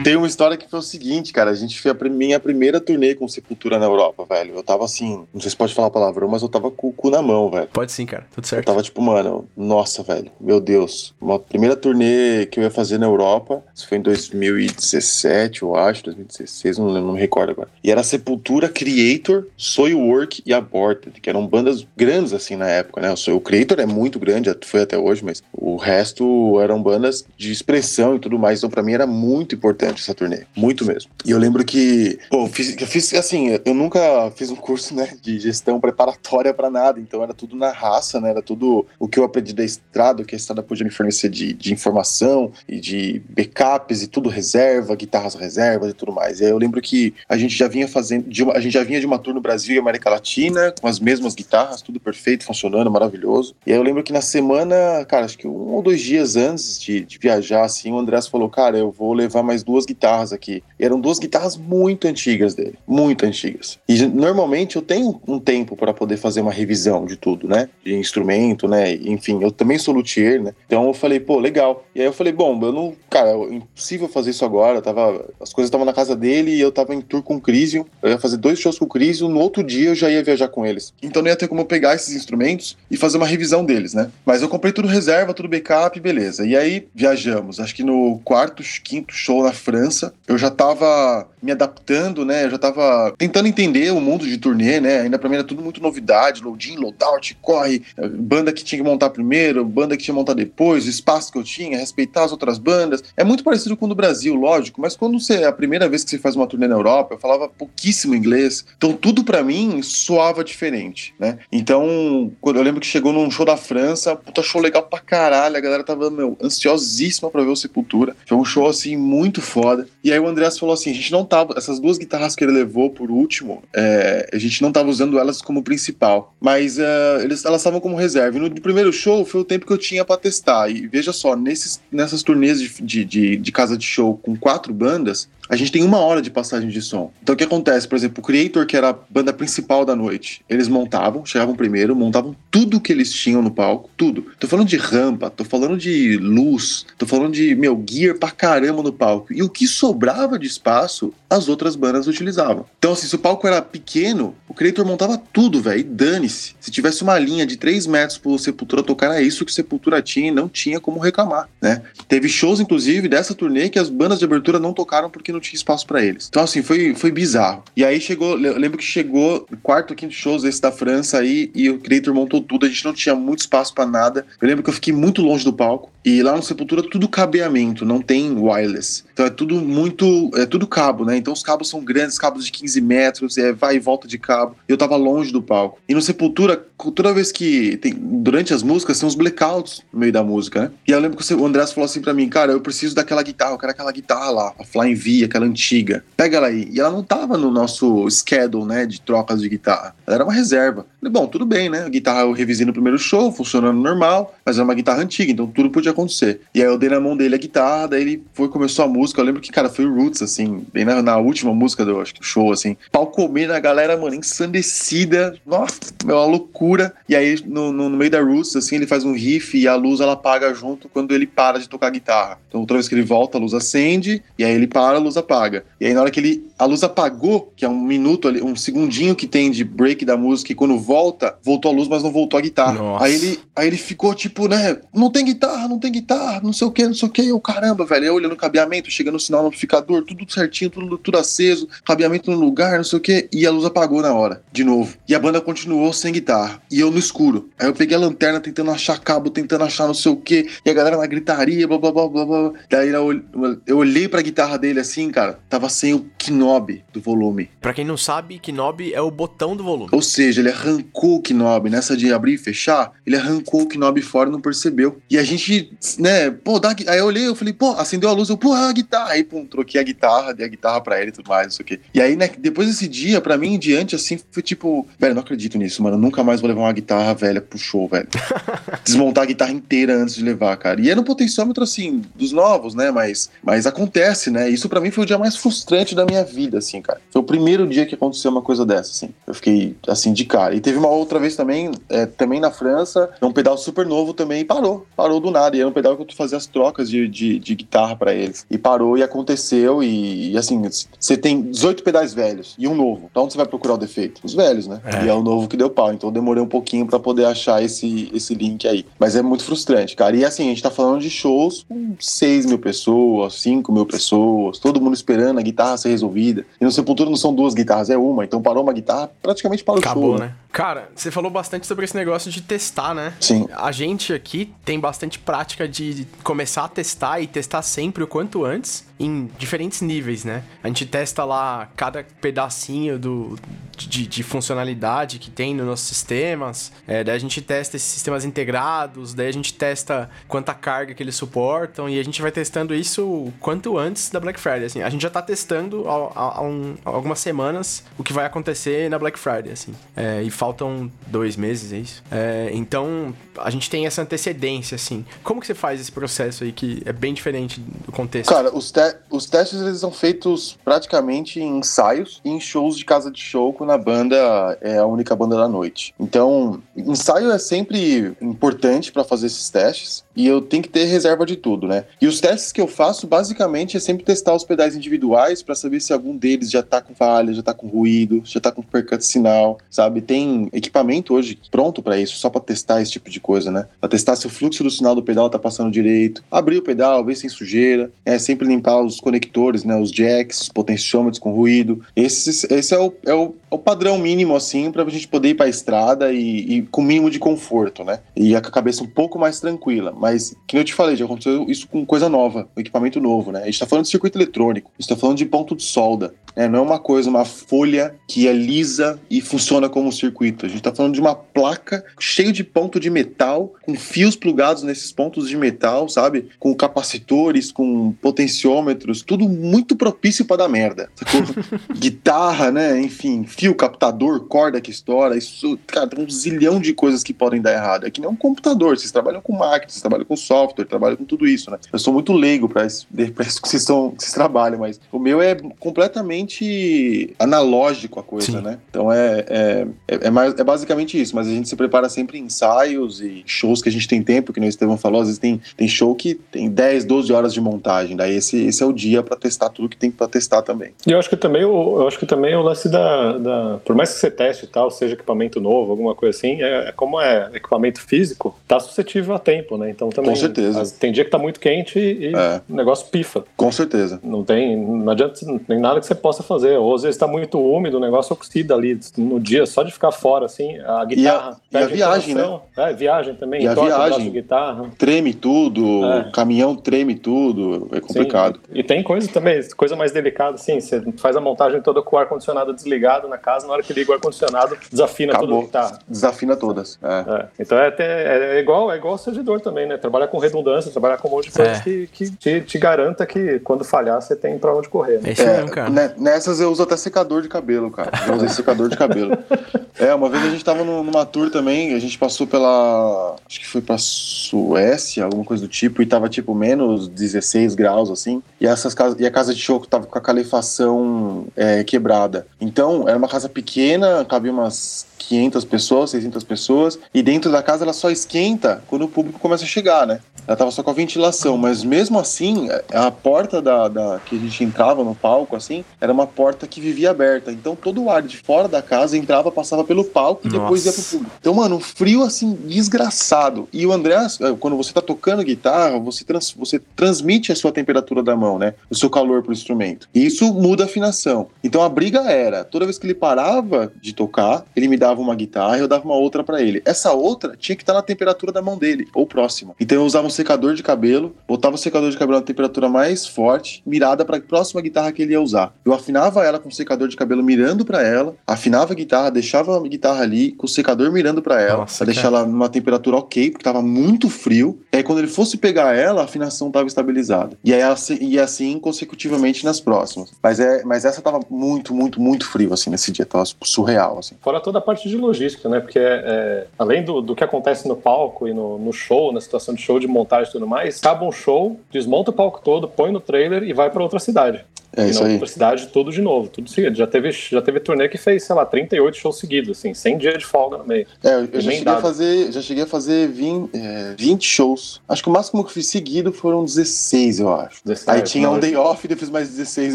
[0.08, 1.50] Tem uma história que foi o seguinte, cara.
[1.50, 4.54] A gente fez a minha primeira turnê com Sepultura na Europa, velho.
[4.54, 7.10] Eu tava assim, não sei se pode falar palavrão, mas eu tava com o cu
[7.10, 7.68] na mão, velho.
[7.70, 8.26] Pode sim, cara.
[8.34, 8.62] Tudo certo.
[8.62, 10.30] Eu tava tipo, mano, nossa, velho.
[10.40, 11.14] Meu Deus.
[11.20, 13.62] Uma primeira turnê que eu ia fazer na Europa.
[13.74, 17.68] Isso foi em 2017, eu acho, 2016, não, não me recordo agora.
[17.84, 23.12] E era Sepultura, Creator, Soilwork e Aborted, que eram bandas grandes assim na época, né?
[23.28, 28.16] O Creator é muito grande, foi até hoje, mas o resto eram bandas de expressão
[28.16, 28.60] e tudo mais.
[28.60, 30.42] Então, pra mim era muito importante durante essa turnê.
[30.56, 31.10] Muito mesmo.
[31.24, 34.94] E eu lembro que, pô, eu fiz, eu fiz assim, eu nunca fiz um curso,
[34.94, 39.08] né, de gestão preparatória para nada, então era tudo na raça, né, era tudo o
[39.08, 42.52] que eu aprendi da estrada, o que a estrada podia me fornecer de, de informação
[42.68, 46.40] e de backups e tudo reserva, guitarras reservas e tudo mais.
[46.40, 49.00] E aí eu lembro que a gente já vinha fazendo, uma, a gente já vinha
[49.00, 52.90] de uma tour no Brasil e América Latina, com as mesmas guitarras, tudo perfeito, funcionando,
[52.90, 53.54] maravilhoso.
[53.66, 56.80] E aí eu lembro que na semana, cara, acho que um ou dois dias antes
[56.80, 60.62] de, de viajar, assim, o Andrés falou, cara, eu vou levar mais duas guitarras aqui.
[60.78, 63.78] E eram duas guitarras muito antigas dele, muito antigas.
[63.88, 67.68] E normalmente eu tenho um tempo para poder fazer uma revisão de tudo, né?
[67.84, 68.94] De instrumento, né?
[68.94, 70.52] Enfim, eu também sou luthier, né?
[70.66, 71.84] Então eu falei, pô, legal.
[71.94, 74.78] E aí eu falei, bom, eu não, cara, é impossível fazer isso agora.
[74.78, 77.40] Eu tava, as coisas estavam na casa dele e eu tava em tour com o
[77.40, 77.84] Crisium.
[78.02, 80.48] Eu ia fazer dois shows com o Crisium, no outro dia eu já ia viajar
[80.48, 80.92] com eles.
[81.02, 84.10] Então não ia ter como pegar esses instrumentos e fazer uma revisão deles, né?
[84.24, 86.46] Mas eu comprei tudo reserva, tudo backup, beleza.
[86.46, 87.60] E aí viajamos.
[87.60, 89.77] Acho que no quarto, quinto show na França,
[90.26, 92.44] eu já tava me adaptando, né?
[92.44, 95.02] Eu já tava tentando entender o mundo de turnê, né?
[95.02, 97.82] Ainda pra mim era tudo muito novidade, load in, load out, corre,
[98.18, 101.38] banda que tinha que montar primeiro, banda que tinha que montar depois, o espaço que
[101.38, 103.02] eu tinha, respeitar as outras bandas.
[103.16, 106.04] É muito parecido com o do Brasil, lógico, mas quando você é a primeira vez
[106.04, 109.80] que você faz uma turnê na Europa, eu falava pouquíssimo inglês, então tudo para mim
[109.82, 111.38] soava diferente, né?
[111.52, 115.56] Então, quando eu lembro que chegou num show da França, puta show legal pra caralho,
[115.56, 118.16] a galera tava, meu, ansiosíssima pra ver o Sepultura.
[118.26, 119.67] Foi um show, assim, muito foda.
[120.02, 122.52] E aí o Andreas falou assim, a gente não tava, essas duas guitarras que ele
[122.52, 127.44] levou por último, é, a gente não tava usando elas como principal, mas uh, eles,
[127.44, 128.36] elas estavam como reserva.
[128.36, 130.70] E no primeiro show foi o tempo que eu tinha para testar.
[130.70, 134.72] E veja só, nesses, nessas turnês de, de, de, de casa de show com quatro
[134.72, 137.12] bandas, a gente tem uma hora de passagem de som.
[137.22, 137.88] Então o que acontece?
[137.88, 141.96] Por exemplo, o Creator, que era a banda principal da noite, eles montavam, chegavam primeiro,
[141.96, 144.26] montavam tudo que eles tinham no palco, tudo.
[144.38, 148.82] Tô falando de rampa, tô falando de luz, tô falando de, meu, gear pra caramba
[148.82, 149.32] no palco.
[149.32, 152.66] E o que sobrava de espaço, as outras bandas utilizavam.
[152.78, 156.54] Então, assim, se o palco era pequeno, o Creator montava tudo, velho, e dane-se.
[156.60, 160.28] Se tivesse uma linha de 3 metros pro Sepultura tocar, era isso que Sepultura tinha
[160.28, 161.82] e não tinha como reclamar, né?
[162.08, 165.56] Teve shows, inclusive, dessa turnê que as bandas de abertura não tocaram porque não tinha
[165.56, 166.26] espaço para eles.
[166.28, 167.62] Então, assim, foi, foi bizarro.
[167.76, 171.78] E aí chegou, lembro que chegou quarto, quinto shows esse da França aí, e o
[171.78, 174.26] Creator montou tudo, a gente não tinha muito espaço para nada.
[174.40, 177.84] Eu lembro que eu fiquei muito longe do palco, e lá no Sepultura tudo cabeamento,
[177.84, 179.04] não tem wireless.
[179.12, 181.16] Então é tudo muito, é tudo cabo, né?
[181.16, 184.56] Então os cabos são grandes, cabos de 15 metros, é vai e volta de cabo.
[184.66, 185.78] Eu tava longe do palco.
[185.88, 186.56] E no Sepultura,
[186.94, 190.70] toda vez que tem, durante as músicas, tem uns blackouts no meio da música, né?
[190.86, 193.52] E eu lembro que o Andrés falou assim para mim, cara, eu preciso daquela guitarra,
[193.52, 196.04] eu quero aquela guitarra lá, a Flying V, aquela antiga.
[196.16, 196.68] Pega ela aí.
[196.72, 199.94] E ela não tava no nosso schedule, né, de trocas de guitarra.
[200.06, 200.86] Ela era uma reserva.
[201.00, 201.84] Bom, tudo bem, né?
[201.84, 205.46] A guitarra eu revisei no primeiro show, funcionando normal, mas era uma guitarra antiga, então
[205.46, 206.40] tudo podia acontecer.
[206.54, 209.20] E aí eu dei na mão dele a guitarra, daí ele foi começou a música.
[209.20, 212.24] Eu lembro que, cara, foi Roots, assim, bem na, na última música do acho que,
[212.24, 212.76] show, assim.
[212.90, 215.36] Pau comer a galera, mano, ensandecida.
[215.46, 216.92] Nossa, é uma loucura.
[217.08, 219.74] E aí, no, no, no, meio da Roots, assim, ele faz um riff e a
[219.74, 222.38] luz ela apaga junto quando ele para de tocar guitarra.
[222.48, 225.16] Então, outra vez que ele volta, a luz acende, e aí ele para, a luz
[225.18, 225.64] apaga.
[225.80, 226.48] E aí, na hora que ele.
[226.58, 230.16] A luz apagou, que é um minuto ali, um segundinho que tem de break da
[230.16, 232.98] música, e quando volta, voltou a luz, mas não voltou a guitarra.
[233.00, 234.78] Aí ele, aí ele ficou tipo, né?
[234.92, 237.28] Não tem guitarra, não tem guitarra, não sei o que, não sei o que.
[237.28, 238.06] Eu, caramba, velho.
[238.06, 242.30] Eu olhando o cabeamento, chegando no sinal no amplificador, tudo certinho, tudo, tudo aceso, cabeamento
[242.30, 243.28] no lugar, não sei o que.
[243.32, 244.96] E a luz apagou na hora, de novo.
[245.08, 246.60] E a banda continuou sem guitarra.
[246.70, 247.48] E eu no escuro.
[247.58, 250.48] Aí eu peguei a lanterna tentando achar cabo, tentando achar não sei o que.
[250.64, 252.52] E a galera na gritaria, blá blá blá blá blá.
[252.70, 253.22] Daí eu,
[253.66, 255.38] eu olhei pra guitarra dele assim, cara.
[255.48, 257.50] Tava sem o knob do volume.
[257.60, 259.90] Pra quem não sabe, knob é o botão do volume.
[259.92, 261.70] Ou seja, ele arrancou o knob.
[261.70, 265.00] Nessa de abrir e fechar, ele arrancou o knob fora e não percebeu.
[265.10, 268.28] E a gente, né, pô, dá, aí eu olhei, eu falei, pô, acendeu a luz,
[268.28, 269.12] eu, pô, a guitarra.
[269.12, 271.62] Aí, pum, troquei a guitarra, dei a guitarra pra ele e tudo mais, não sei
[271.62, 271.80] o quê.
[271.92, 275.22] E aí, né, depois desse dia, pra mim, em diante, assim, foi tipo, velho, não
[275.22, 275.96] acredito nisso, mano.
[275.96, 278.08] Eu nunca mais vou levar uma guitarra velha pro show, velho.
[278.84, 280.80] Desmontar a guitarra inteira antes de levar, cara.
[280.80, 284.48] E era um potenciômetro, assim, dos novos, né, mas, mas acontece, né.
[284.48, 287.00] Isso pra mim foi o dia mais frustrante da minha vida, assim, cara.
[287.10, 289.10] Foi o primeiro dia que aconteceu uma coisa dessa, assim.
[289.26, 290.54] Eu fiquei, assim, de cara.
[290.54, 294.40] E teve uma outra vez também, é, também na França, um pedal super novo também,
[294.40, 294.86] e parou.
[294.96, 295.56] Parou do nada.
[295.56, 298.46] E era um pedal que eu fazia as trocas de, de, de guitarra para eles.
[298.50, 299.82] E parou e aconteceu.
[299.82, 300.60] E, e, assim,
[300.98, 303.08] você tem 18 pedais velhos e um novo.
[303.10, 304.20] Então onde você vai procurar o defeito?
[304.24, 304.80] Os velhos, né?
[304.84, 305.04] É.
[305.04, 305.92] E é o novo que deu pau.
[305.92, 308.84] Então eu demorei um pouquinho para poder achar esse, esse link aí.
[308.98, 310.16] Mas é muito frustrante, cara.
[310.16, 314.58] E assim, a gente tá falando de shows com 6 mil pessoas, 5 mil pessoas,
[314.58, 316.46] todo mundo esperando a guitarra ser resolvida.
[316.60, 318.24] E no Sepultura não são duas guitarras, é uma.
[318.24, 320.18] Então parou uma guitarra, praticamente parou Acabou, o show.
[320.18, 320.34] né?
[320.52, 323.12] Cara, você falou bastante sobre esse negócio de testar, né?
[323.20, 323.46] Sim.
[323.54, 328.06] A gente aqui tem bastante prática prática de começar a testar e testar sempre o
[328.06, 330.42] quanto antes em diferentes níveis, né?
[330.62, 333.38] A gente testa lá cada pedacinho do,
[333.76, 338.24] de, de funcionalidade que tem nos nossos sistemas, é, daí a gente testa esses sistemas
[338.24, 342.74] integrados, daí a gente testa quanta carga que eles suportam e a gente vai testando
[342.74, 344.82] isso quanto antes da Black Friday, assim.
[344.82, 348.98] A gente já tá testando há, há, um, algumas semanas o que vai acontecer na
[348.98, 349.74] Black Friday, assim.
[349.96, 352.02] É, e faltam dois meses, é isso?
[352.10, 355.04] É, então, a gente tem essa antecedência, assim.
[355.22, 358.30] Como que você faz esse processo aí que é bem diferente do contexto?
[358.30, 362.84] Cara, os, te os testes eles são feitos praticamente em ensaios e em shows de
[362.84, 365.94] casa de show quando a banda é a única banda da noite.
[365.98, 371.24] Então, ensaio é sempre importante para fazer esses testes e eu tenho que ter reserva
[371.24, 371.84] de tudo, né?
[372.02, 375.80] E os testes que eu faço basicamente é sempre testar os pedais individuais para saber
[375.80, 378.98] se algum deles já tá com falha, já tá com ruído, já tá com perca
[378.98, 380.00] de sinal, sabe?
[380.00, 383.68] Tem equipamento hoje pronto para isso, só para testar esse tipo de coisa, né?
[383.80, 387.04] Para testar se o fluxo do sinal do pedal tá passando direito, abrir o pedal,
[387.04, 389.76] ver se tem sujeira, é sempre limpar os conectores, né?
[389.76, 391.80] Os jacks, os potenciômetros com ruído.
[391.94, 395.34] Esse, esse é, o, é, o, o padrão mínimo, assim, para a gente poder ir
[395.34, 398.00] para a estrada e, e com o mínimo de conforto, né?
[398.16, 399.94] E a cabeça um pouco mais tranquila.
[399.96, 403.40] Mas, que eu te falei, já aconteceu isso com coisa nova, um equipamento novo, né?
[403.40, 406.14] A gente está falando de circuito eletrônico, a gente está falando de ponto de solda.
[406.38, 406.48] Né?
[406.48, 410.46] Não é uma coisa, uma folha que é lisa e funciona como um circuito.
[410.46, 414.62] A gente está falando de uma placa cheia de ponto de metal, com fios plugados
[414.62, 416.28] nesses pontos de metal, sabe?
[416.38, 420.88] Com capacitores, com potenciômetros, tudo muito propício para dar merda.
[421.76, 422.80] Guitarra, né?
[422.80, 425.16] Enfim, fio captador, corda que estoura.
[425.16, 427.86] Isso, cara, tem um zilhão de coisas que podem dar errado.
[427.86, 428.76] É que nem um computador.
[428.76, 431.58] Vocês trabalham com máquinas, vocês trabalham com software, trabalham com tudo isso, né?
[431.72, 434.98] Eu sou muito leigo para isso, isso que vocês, estão, que vocês trabalham, mas o
[434.98, 438.40] meu é completamente analógico a coisa, Sim.
[438.40, 438.58] né?
[438.68, 442.18] Então é, é, é, é, mais, é basicamente isso, mas a gente se prepara sempre
[442.18, 445.18] em ensaios e shows que a gente tem tempo, que o Estevão falou, às vezes
[445.18, 448.72] tem, tem show que tem 10, 12 horas de montagem, daí esse, esse é o
[448.72, 450.72] dia para testar tudo que tem para testar também.
[450.86, 453.27] E eu acho que também, eu, eu acho que também o lance da, da,
[453.64, 456.72] por mais que você teste e tal, seja equipamento novo, alguma coisa assim, é, é
[456.72, 459.70] como é equipamento físico, tá suscetível a tempo, né?
[459.70, 460.10] Então também.
[460.10, 460.60] Com certeza.
[460.60, 462.40] As, tem dia que tá muito quente e é.
[462.48, 463.24] o negócio pifa.
[463.36, 464.00] Com certeza.
[464.02, 466.56] Não tem, não adianta, não tem nada que você possa fazer.
[466.56, 469.92] Ou às vezes tá muito úmido, o negócio oxida ali no dia, só de ficar
[469.92, 471.36] fora, assim, a guitarra.
[471.52, 472.40] E a, e a viagem, né?
[472.56, 473.42] É, viagem também.
[473.42, 474.10] E a viagem.
[474.10, 474.70] Guitarra.
[474.78, 476.10] Treme tudo, é.
[476.12, 478.40] caminhão treme tudo, é complicado.
[478.46, 478.58] Sim.
[478.58, 481.98] E tem coisa também, coisa mais delicada, assim, você faz a montagem toda com o
[481.98, 485.28] ar-condicionado desligado na casa, na hora que liga o ar-condicionado, desafina Acabou.
[485.28, 485.78] toda a guitarra.
[485.88, 486.78] Desafina todas.
[486.82, 487.20] É.
[487.20, 487.26] É.
[487.38, 489.76] Então é, é, é, igual, é igual o servidor também, né?
[489.76, 491.60] Trabalhar com redundância, trabalhar com um monte de coisas é.
[491.60, 495.00] que, que te, te, garanta que quando falhar você tem pra onde correr.
[495.00, 495.14] Né?
[495.16, 495.70] É mesmo, cara.
[495.70, 497.90] Né, nessas eu uso até secador de cabelo, cara.
[498.06, 499.16] Eu usei secador de cabelo.
[499.78, 503.14] É, uma vez a gente tava numa tour também, a gente passou pela.
[503.24, 507.88] Acho que foi pra Suécia, alguma coisa do tipo, e tava tipo menos 16 graus,
[507.88, 508.20] assim.
[508.40, 512.26] E, essas casas, e a casa de show tava com a calefação é, quebrada.
[512.40, 517.64] Então, era uma casa pequena, cabia umas 500 pessoas, 600 pessoas, e dentro da casa
[517.64, 520.00] ela só esquenta quando o público começa a chegar, né?
[520.28, 524.18] Ela tava só com a ventilação, mas mesmo assim, a porta da, da que a
[524.18, 527.32] gente entrava no palco, assim, era uma porta que vivia aberta.
[527.32, 530.68] Então todo o ar de fora da casa entrava, passava pelo palco e depois Nossa.
[530.68, 531.16] ia pro público.
[531.18, 533.48] Então, mano, um frio assim, desgraçado.
[533.50, 537.50] E o André, eh, quando você tá tocando guitarra, você, trans, você transmite a sua
[537.50, 538.52] temperatura da mão, né?
[538.68, 539.88] O seu calor pro instrumento.
[539.94, 541.28] E isso muda a afinação.
[541.42, 545.14] Então a briga era, toda vez que ele parava de tocar, ele me dava uma
[545.14, 546.62] guitarra e eu dava uma outra para ele.
[546.64, 549.54] Essa outra tinha que estar na temperatura da mão dele, ou próxima.
[549.58, 553.06] Então eu usava um secador de cabelo, botava o secador de cabelo na temperatura mais
[553.06, 555.54] forte, mirada para a próxima guitarra que ele ia usar.
[555.64, 559.56] Eu afinava ela com o secador de cabelo mirando para ela, afinava a guitarra, deixava
[559.56, 563.30] a guitarra ali com o secador mirando para ela, pra deixar ela numa temperatura ok,
[563.30, 564.60] porque tava muito frio.
[564.72, 567.36] E aí quando ele fosse pegar ela, a afinação tava estabilizada.
[567.44, 567.62] E aí
[568.00, 570.10] e assim consecutivamente nas próximas.
[570.22, 574.16] Mas é, mas essa tava muito, muito, muito frio assim nesse dia, tava surreal assim.
[574.20, 575.60] Fora toda a parte de logística, né?
[575.60, 579.54] Porque é, além do, do que acontece no palco e no, no show, na situação
[579.54, 582.92] de show de montagem e tudo mais, acaba um show, desmonta o palco todo, põe
[582.92, 584.44] no trailer e vai para outra cidade.
[584.78, 586.76] É e isso na outra cidade, tudo de novo, tudo seguido.
[586.76, 590.18] Já teve, já teve turnê que fez, sei lá, 38 shows seguidos, assim, 100 dias
[590.18, 590.86] de folga no meio.
[591.02, 594.80] É, eu, eu já, cheguei a fazer, já cheguei a fazer 20, é, 20 shows.
[594.88, 597.60] Acho que o máximo que eu fiz seguido foram 16, eu acho.
[597.64, 599.74] 16, Aí tinha um day off e depois mais 16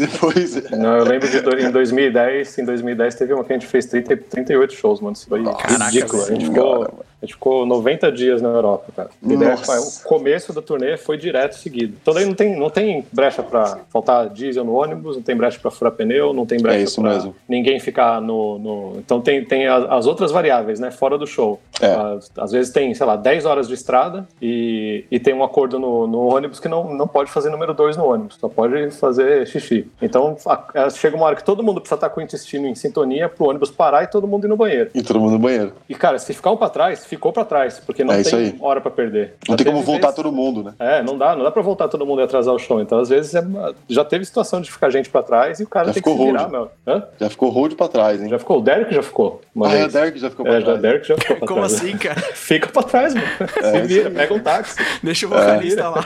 [0.00, 0.54] depois.
[0.72, 4.16] Não, eu lembro de em 2010, em 2010 teve uma que a gente fez 30,
[4.16, 5.14] 38 shows, mano.
[5.14, 6.22] Isso foi Caraca, ridículo.
[6.22, 7.03] A gente ficou.
[7.24, 9.08] A gente ficou 90 dias na Europa, cara.
[9.22, 11.96] E daí, o começo da turnê foi direto seguido.
[12.00, 15.58] Então daí não tem, não tem brecha pra faltar diesel no ônibus, não tem brecha
[15.58, 17.34] pra furar pneu, não tem brecha é isso pra mesmo.
[17.48, 18.92] ninguém ficar no, no...
[18.98, 20.90] Então tem, tem as, as outras variáveis, né?
[20.90, 21.60] Fora do show.
[21.80, 21.86] É.
[21.86, 25.78] Às, às vezes tem, sei lá, 10 horas de estrada e, e tem um acordo
[25.78, 29.46] no, no ônibus que não, não pode fazer número 2 no ônibus, só pode fazer
[29.46, 29.88] xixi.
[30.02, 33.28] Então a- chega uma hora que todo mundo precisa estar com o intestino em sintonia
[33.28, 34.90] pro ônibus parar e todo mundo ir no banheiro.
[34.94, 35.72] E todo mundo no banheiro.
[35.88, 38.56] E cara, se ficar um pra trás, ficou pra trás, porque não É tem aí.
[38.60, 39.34] hora pra perder.
[39.48, 40.72] Não Já tem como voltar vez- todo mundo, né?
[40.78, 42.80] É, não dá, não dá pra voltar todo mundo e atrasar o show.
[42.80, 43.44] Então, às vezes, é-
[43.88, 46.14] já teve situação de ficar gente pra trás e o cara Já tem que se
[46.14, 46.70] ficou virar, meu.
[46.86, 47.02] Hã?
[47.20, 48.28] Já ficou road pra trás, hein?
[48.28, 49.40] Já ficou, o Derek já ficou.
[49.54, 49.92] Uma Ah, é, o vez.
[49.92, 50.78] Derek já ficou pra É, já, trás.
[50.78, 51.74] o Derek já ficou pra Como trás.
[51.74, 52.20] assim, cara?
[52.34, 53.26] Fica pra trás, mano.
[53.62, 54.76] se vira, pega um táxi.
[55.02, 56.04] Deixa o vocalista lá.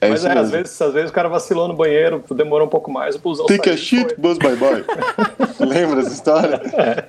[0.06, 2.70] é Mas isso é, às vezes, às vezes o cara vacilou no banheiro, demorou um
[2.70, 4.84] pouco mais, o busão Take a saiu shit, buzz bye bye.
[5.60, 6.60] Lembra dessa história?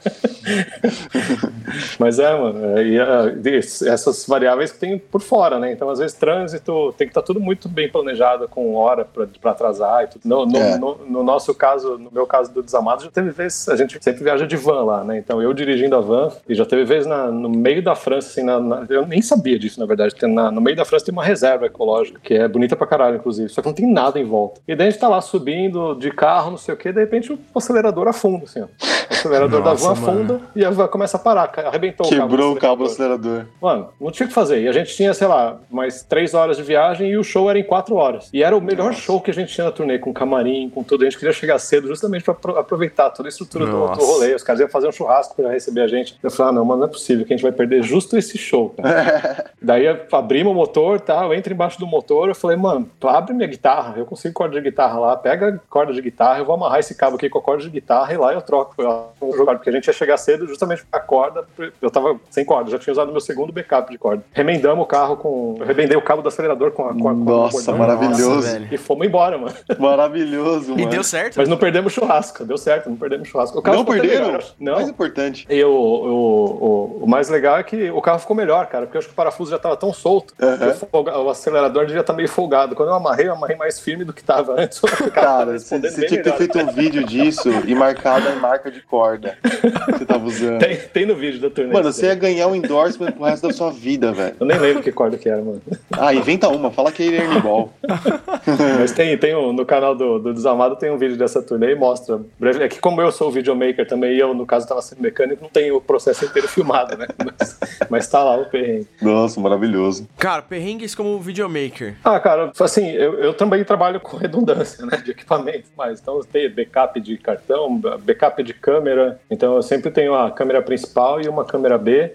[1.99, 5.71] Mas é, mano, é, e, es- essas variáveis que tem por fora, né?
[5.71, 9.51] Então, às vezes, trânsito tem que estar tudo muito bem planejado, com hora pra, pra
[9.51, 10.21] atrasar e tudo.
[10.25, 10.77] No, no, É.
[10.77, 14.23] no- no nosso caso, no meu caso do Desamado, já teve vezes, a gente sempre
[14.23, 15.17] viaja de van lá, né?
[15.17, 18.43] Então, eu dirigindo a van, e já teve vezes na- no meio da França, assim,
[18.43, 20.13] na, na- eu nem sabia disso, na verdade.
[20.23, 23.49] Na- no meio da França tem uma reserva ecológica, que é bonita pra caralho, inclusive,
[23.49, 24.59] só que não tem nada em volta.
[24.67, 27.31] E daí a gente tá lá subindo de carro, não sei o quê, de repente
[27.33, 28.65] o acelerador afunda, assim, ó.
[28.65, 30.11] O acelerador Nossa, da van mano.
[30.35, 33.31] afunda e a van começa a parar, arrebentou Quebrou o cabo do acelerador.
[33.31, 33.53] acelerador.
[33.61, 34.61] Mano, não tinha o que fazer.
[34.61, 37.57] E a gente tinha, sei lá, mais três horas de viagem e o show era
[37.59, 38.29] em quatro horas.
[38.33, 41.01] E era o melhor show que a gente tinha na turnê, com camarim, com tudo.
[41.03, 43.99] A gente queria chegar cedo justamente pra apro- aproveitar toda a estrutura do, Nossa.
[43.99, 44.33] do rolê.
[44.35, 46.17] Os caras iam fazer um churrasco pra receber a gente.
[46.21, 48.37] Eu falei, ah, não, mano, não é possível que a gente vai perder justo esse
[48.37, 48.73] show.
[49.61, 51.23] Daí abrimos o motor, tá?
[51.23, 54.55] Eu entro embaixo do motor, eu falei, mano, tu abre minha guitarra, eu consigo corda
[54.55, 57.39] de guitarra lá, pega a corda de guitarra, eu vou amarrar esse cabo aqui com
[57.39, 58.73] a corda de guitarra e lá eu troco.
[58.81, 61.45] Eu vou jogar, porque a gente ia chegar cedo justamente com a corda.
[61.81, 64.23] Eu tava sem corda, já tinha usado meu segundo backup de corda.
[64.31, 65.55] Remendamos o carro com.
[65.59, 67.19] Eu remendei o cabo do acelerador com a corda.
[67.23, 68.29] Nossa, com a maravilhoso.
[68.35, 68.61] Nossa.
[68.71, 69.53] E fomos embora, mano.
[69.77, 70.81] Maravilhoso, mano.
[70.81, 71.35] E deu certo?
[71.37, 73.59] Mas não perdemos churrasco, deu certo, não perdemos churrasco.
[73.59, 74.27] O carro Não perderam?
[74.27, 74.43] melhor.
[74.59, 74.73] Não.
[74.75, 75.45] Mais importante.
[75.49, 78.97] E o, o, o, o mais legal é que o carro ficou melhor, cara, porque
[78.97, 82.01] eu acho que o parafuso já tava tão solto que o, folga- o acelerador devia
[82.01, 82.75] estar meio folgado.
[82.75, 84.79] Quando eu amarrei, eu amarrei mais firme do que tava antes.
[85.13, 89.37] Cara, você tinha que ter feito um vídeo disso e marcado a marca de corda
[89.41, 90.59] que você tava usando.
[90.67, 91.71] Tem, tem no vídeo da turnê.
[91.73, 92.36] Mano, você ia daí.
[92.37, 94.35] Ganhar um endorsement pro resto da sua vida, velho.
[94.39, 95.61] Eu nem lembro que corda que era, mano.
[95.91, 97.71] Ah, inventa uma, fala que é Ernie Ball.
[98.79, 101.75] Mas tem, tem um- no canal do, do Desamado tem um vídeo dessa turnê e
[101.75, 102.19] mostra.
[102.61, 105.49] É que como eu sou videomaker também, e eu, no caso, tava sendo mecânico, não
[105.49, 107.07] tem o processo inteiro filmado, né?
[107.39, 108.87] Mas, mas tá lá o perrengue.
[109.01, 110.07] Nossa, maravilhoso.
[110.17, 111.95] Cara, perrengues como videomaker.
[112.03, 116.23] Ah, cara, assim, eu, eu também trabalho com redundância, né, de equipamento, mas então eu
[116.23, 121.27] tenho backup de cartão, backup de câmera, então eu sempre tenho a câmera principal e
[121.27, 122.13] uma câmera B,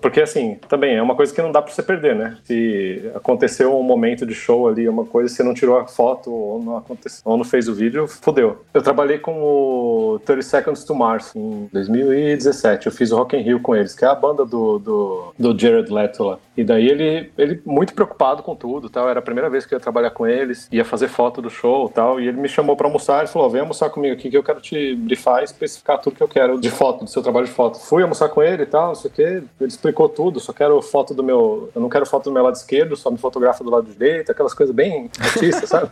[0.00, 3.78] porque assim, também é uma coisa que não dá pra você perder, né, se aconteceu
[3.78, 7.22] um momento de show ali, uma coisa, você não tirou a foto ou não, aconteceu,
[7.24, 8.64] ou não fez o vídeo, fodeu.
[8.74, 13.40] Eu trabalhei com o 30 Seconds to Mars em 2017, eu fiz o Rock in
[13.40, 16.38] Rio com eles, que é a banda do, do, do Jared Leto lá.
[16.58, 19.08] E daí ele, ele muito preocupado com tudo, tal.
[19.08, 21.88] Era a primeira vez que eu ia trabalhar com eles, ia fazer foto do show,
[21.88, 22.20] tal.
[22.20, 24.60] E ele me chamou pra almoçar, ele falou: "Vem almoçar comigo aqui que eu quero
[24.60, 27.78] te brifar e especificar tudo que eu quero de foto, do seu trabalho de foto".
[27.78, 29.27] Fui almoçar com ele e tal, não sei o quê.
[29.36, 32.54] Ele explicou tudo, só quero foto do meu, eu não quero foto do meu lado
[32.56, 35.90] esquerdo, só me fotografa do lado direito, aquelas coisas bem artistas, sabe?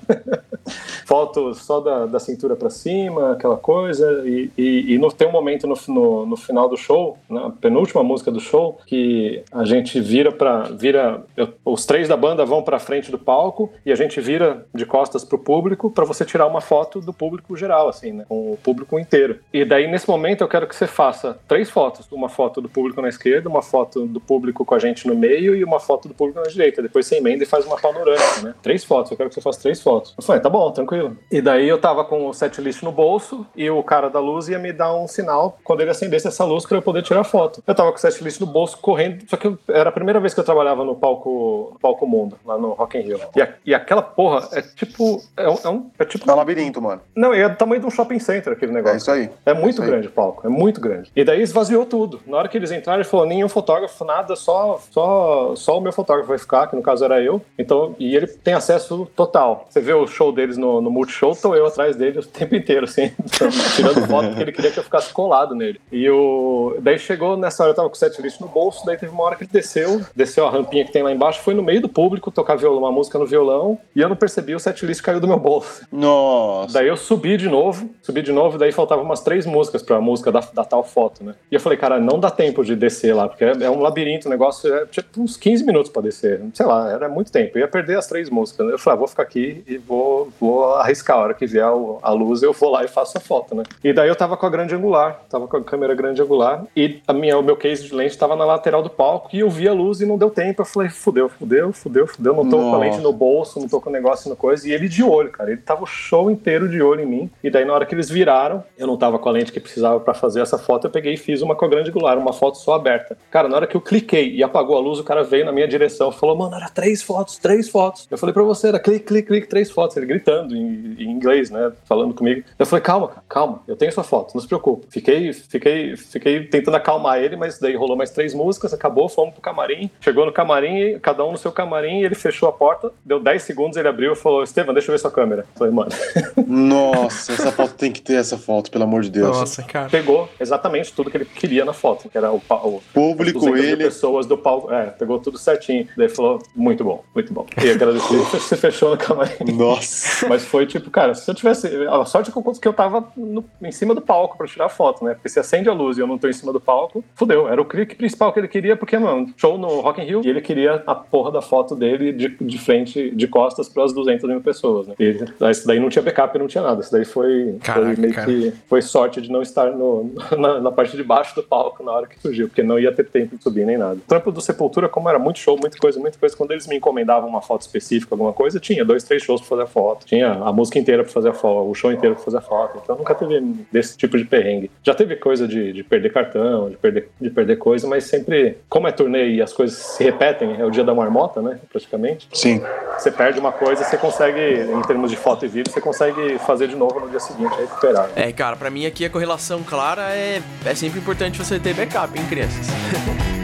[1.05, 4.23] foto só da, da cintura pra cima, aquela coisa.
[4.27, 8.03] E, e, e no, tem um momento no, no, no final do show, na penúltima
[8.03, 10.63] música do show, que a gente vira pra.
[10.71, 14.67] Vira, eu- os três da banda vão pra frente do palco e a gente vira
[14.75, 18.25] de costas pro público pra você tirar uma foto do público geral, assim, né?
[18.29, 19.39] Com o público inteiro.
[19.53, 23.01] E daí, nesse momento, eu quero que você faça três fotos: uma foto do público
[23.01, 26.15] na esquerda, uma foto do público com a gente no meio e uma foto do
[26.15, 26.81] público na direita.
[26.83, 28.55] Depois você emenda e faz uma panorâmica, né?
[28.63, 30.15] Três fotos, eu quero que você faça três fotos.
[30.17, 31.17] Eu falei, tá bom, tranquilo.
[31.31, 34.59] E daí eu tava com o setlist no bolso e o cara da luz ia
[34.59, 37.63] me dar um sinal quando ele acendesse essa luz pra eu poder tirar foto.
[37.67, 40.33] Eu tava com o setlist no bolso correndo, só que eu- era a primeira vez
[40.35, 43.21] que eu trabalhava no palco, no palco Mundo, lá no Rock in Rio.
[43.35, 45.21] E, a- e aquela porra é tipo.
[45.37, 46.31] É, um- é um, é tipo.
[46.31, 47.01] É um labirinto, mano.
[47.15, 48.95] Não, é do tamanho de um shopping center aquele negócio.
[48.95, 49.31] É isso aí.
[49.45, 49.89] É muito Isso aí.
[49.89, 51.11] grande o palco, é muito grande.
[51.17, 52.21] E daí esvaziou tudo.
[52.27, 55.93] Na hora que eles entraram, ele falou: nenhum fotógrafo, nada, só, só, só o meu
[55.93, 57.41] fotógrafo vai ficar, que no caso era eu.
[57.59, 59.67] Então, e ele tem acesso total.
[59.71, 62.85] Você vê o show deles no, no Multishow, tô eu atrás dele o tempo inteiro,
[62.85, 63.13] assim,
[63.75, 65.81] tirando foto, porque ele queria que eu ficasse colado nele.
[65.91, 66.77] E o.
[66.81, 69.37] Daí chegou nessa hora, eu tava com o setlist no bolso, daí teve uma hora
[69.37, 72.31] que ele desceu, desceu a rampinha que tem lá embaixo, foi no meio do público
[72.31, 75.39] tocar violão, uma música no violão e eu não percebi, o setlist caiu do meu
[75.39, 75.87] bolso.
[75.91, 76.75] Nossa.
[76.75, 80.33] Daí eu subi de novo, subi de novo, daí faltavam umas três músicas pra música
[80.33, 81.35] da, da tal foto, né?
[81.51, 84.29] E eu falei, cara, não dá tempo de descer lá, porque é, é um labirinto,
[84.29, 86.41] o negócio é tipo uns 15 minutos pra descer.
[86.55, 87.57] Sei lá, era muito tempo.
[87.57, 88.69] Eu ia perder as três músicas.
[88.69, 91.17] Eu falei, ah, vou ficar aqui e vou, vou arriscar.
[91.17, 93.63] A hora que vier a luz, eu vou lá e faço a foto, né?
[93.83, 97.01] E daí eu tava com a grande angular, tava com a câmera grande angular, e
[97.07, 99.69] a minha, o meu case de lente tava na lateral do palco, e eu vi
[99.69, 100.63] a luz e não deu tempo.
[100.63, 102.71] Eu falei, fudeu, fudeu, fudeu, fudeu, não tô Nossa.
[102.71, 104.69] com a lente no bolso, não tô com o negócio no coisa.
[104.69, 105.51] E ele de olho, cara.
[105.51, 107.31] Ele tava o show inteiro de olho em mim.
[107.43, 109.99] E daí, na hora que eles viraram, eu não tava com a lente que precisava
[110.01, 112.59] para fazer essa foto, eu peguei e fiz uma com a grande angular, uma foto
[112.59, 112.96] só aberta.
[113.31, 115.69] Cara, na hora que eu cliquei e apagou a luz, o cara veio na minha
[115.69, 118.07] direção e falou, mano, era três fotos, três fotos.
[118.11, 119.97] Eu falei pra você, era clique, clique, clique, três fotos.
[119.97, 121.73] Ele gritando em, em inglês, né?
[121.85, 122.45] Falando comigo.
[122.59, 124.87] Eu falei, calma, calma, eu tenho sua foto, não se preocupe.
[124.91, 129.43] Fiquei, fiquei, fiquei tentando acalmar ele, mas daí rolou mais três músicas, acabou, fomos pro
[129.43, 129.91] camarim.
[130.01, 133.77] Chegou no camarim, cada um no seu camarim, ele fechou a porta, deu 10 segundos,
[133.77, 135.43] ele abriu e falou: Estevam, deixa eu ver sua câmera.
[135.43, 135.91] Eu falei, mano.
[136.47, 139.37] Nossa, essa foto tem que ter essa foto, pelo amor de Deus.
[139.37, 139.89] Nossa, cara.
[139.89, 143.77] Pegou exatamente tudo que ele queria na foto, que era o, o público, ele.
[143.77, 144.73] pessoas do palco.
[144.73, 145.87] É, pegou tudo certinho.
[145.97, 147.47] Daí falou: muito bom, muito bom.
[147.63, 149.53] E agradeci, você fechou no camarim.
[149.53, 150.29] Nossa.
[150.29, 151.69] Mas foi tipo, cara, se eu tivesse.
[151.87, 155.15] A sorte que eu tava no, em cima do palco pra tirar a foto, né?
[155.15, 157.49] Porque se acende a luz e eu não tô em cima do palco, fudeu.
[157.49, 160.29] Era o clique principal que ele queria, porque, mano, show no Rock in Rio e
[160.29, 164.29] ele queria a porra da foto dele de, de frente, de costas para as 200
[164.29, 164.95] mil pessoas, né?
[164.99, 165.17] E
[165.51, 166.81] isso daí não tinha backup, não tinha nada.
[166.81, 168.27] Isso daí foi, Caraca, foi meio cara.
[168.27, 171.93] que foi sorte de não estar no, na, na, parte de baixo do palco na
[171.93, 173.95] hora que surgiu, porque não ia ter tempo de subir nem nada.
[173.95, 176.77] O trampo do Sepultura, como era muito show, muita coisa, muita coisa, quando eles me
[176.77, 180.33] encomendavam uma foto específica, alguma coisa, tinha dois, três shows pra fazer a foto, tinha
[180.33, 182.81] a música inteira pra fazer a foto, o show inteiro pra fazer a foto.
[182.83, 183.41] Então nunca teve
[183.73, 184.71] desse tipo de perrengue.
[184.83, 188.87] Já teve coisa de, de perder cartão, de perder, de perder coisa, mas sempre, como
[188.89, 191.59] é turnê e as coisas se repetem, é o dia da marmota, né?
[191.71, 192.29] Praticamente.
[192.33, 192.63] Sim.
[192.99, 196.69] Você perde uma coisa, você consegue, em termos de foto e vídeo, você consegue fazer
[196.69, 198.11] de novo no dia seguinte, recuperar.
[198.17, 202.19] É, cara, pra mim aqui a correlação clara é, é sempre importante você ter backup,
[202.19, 202.56] hein, crianças?
[202.63, 203.27] Thanks.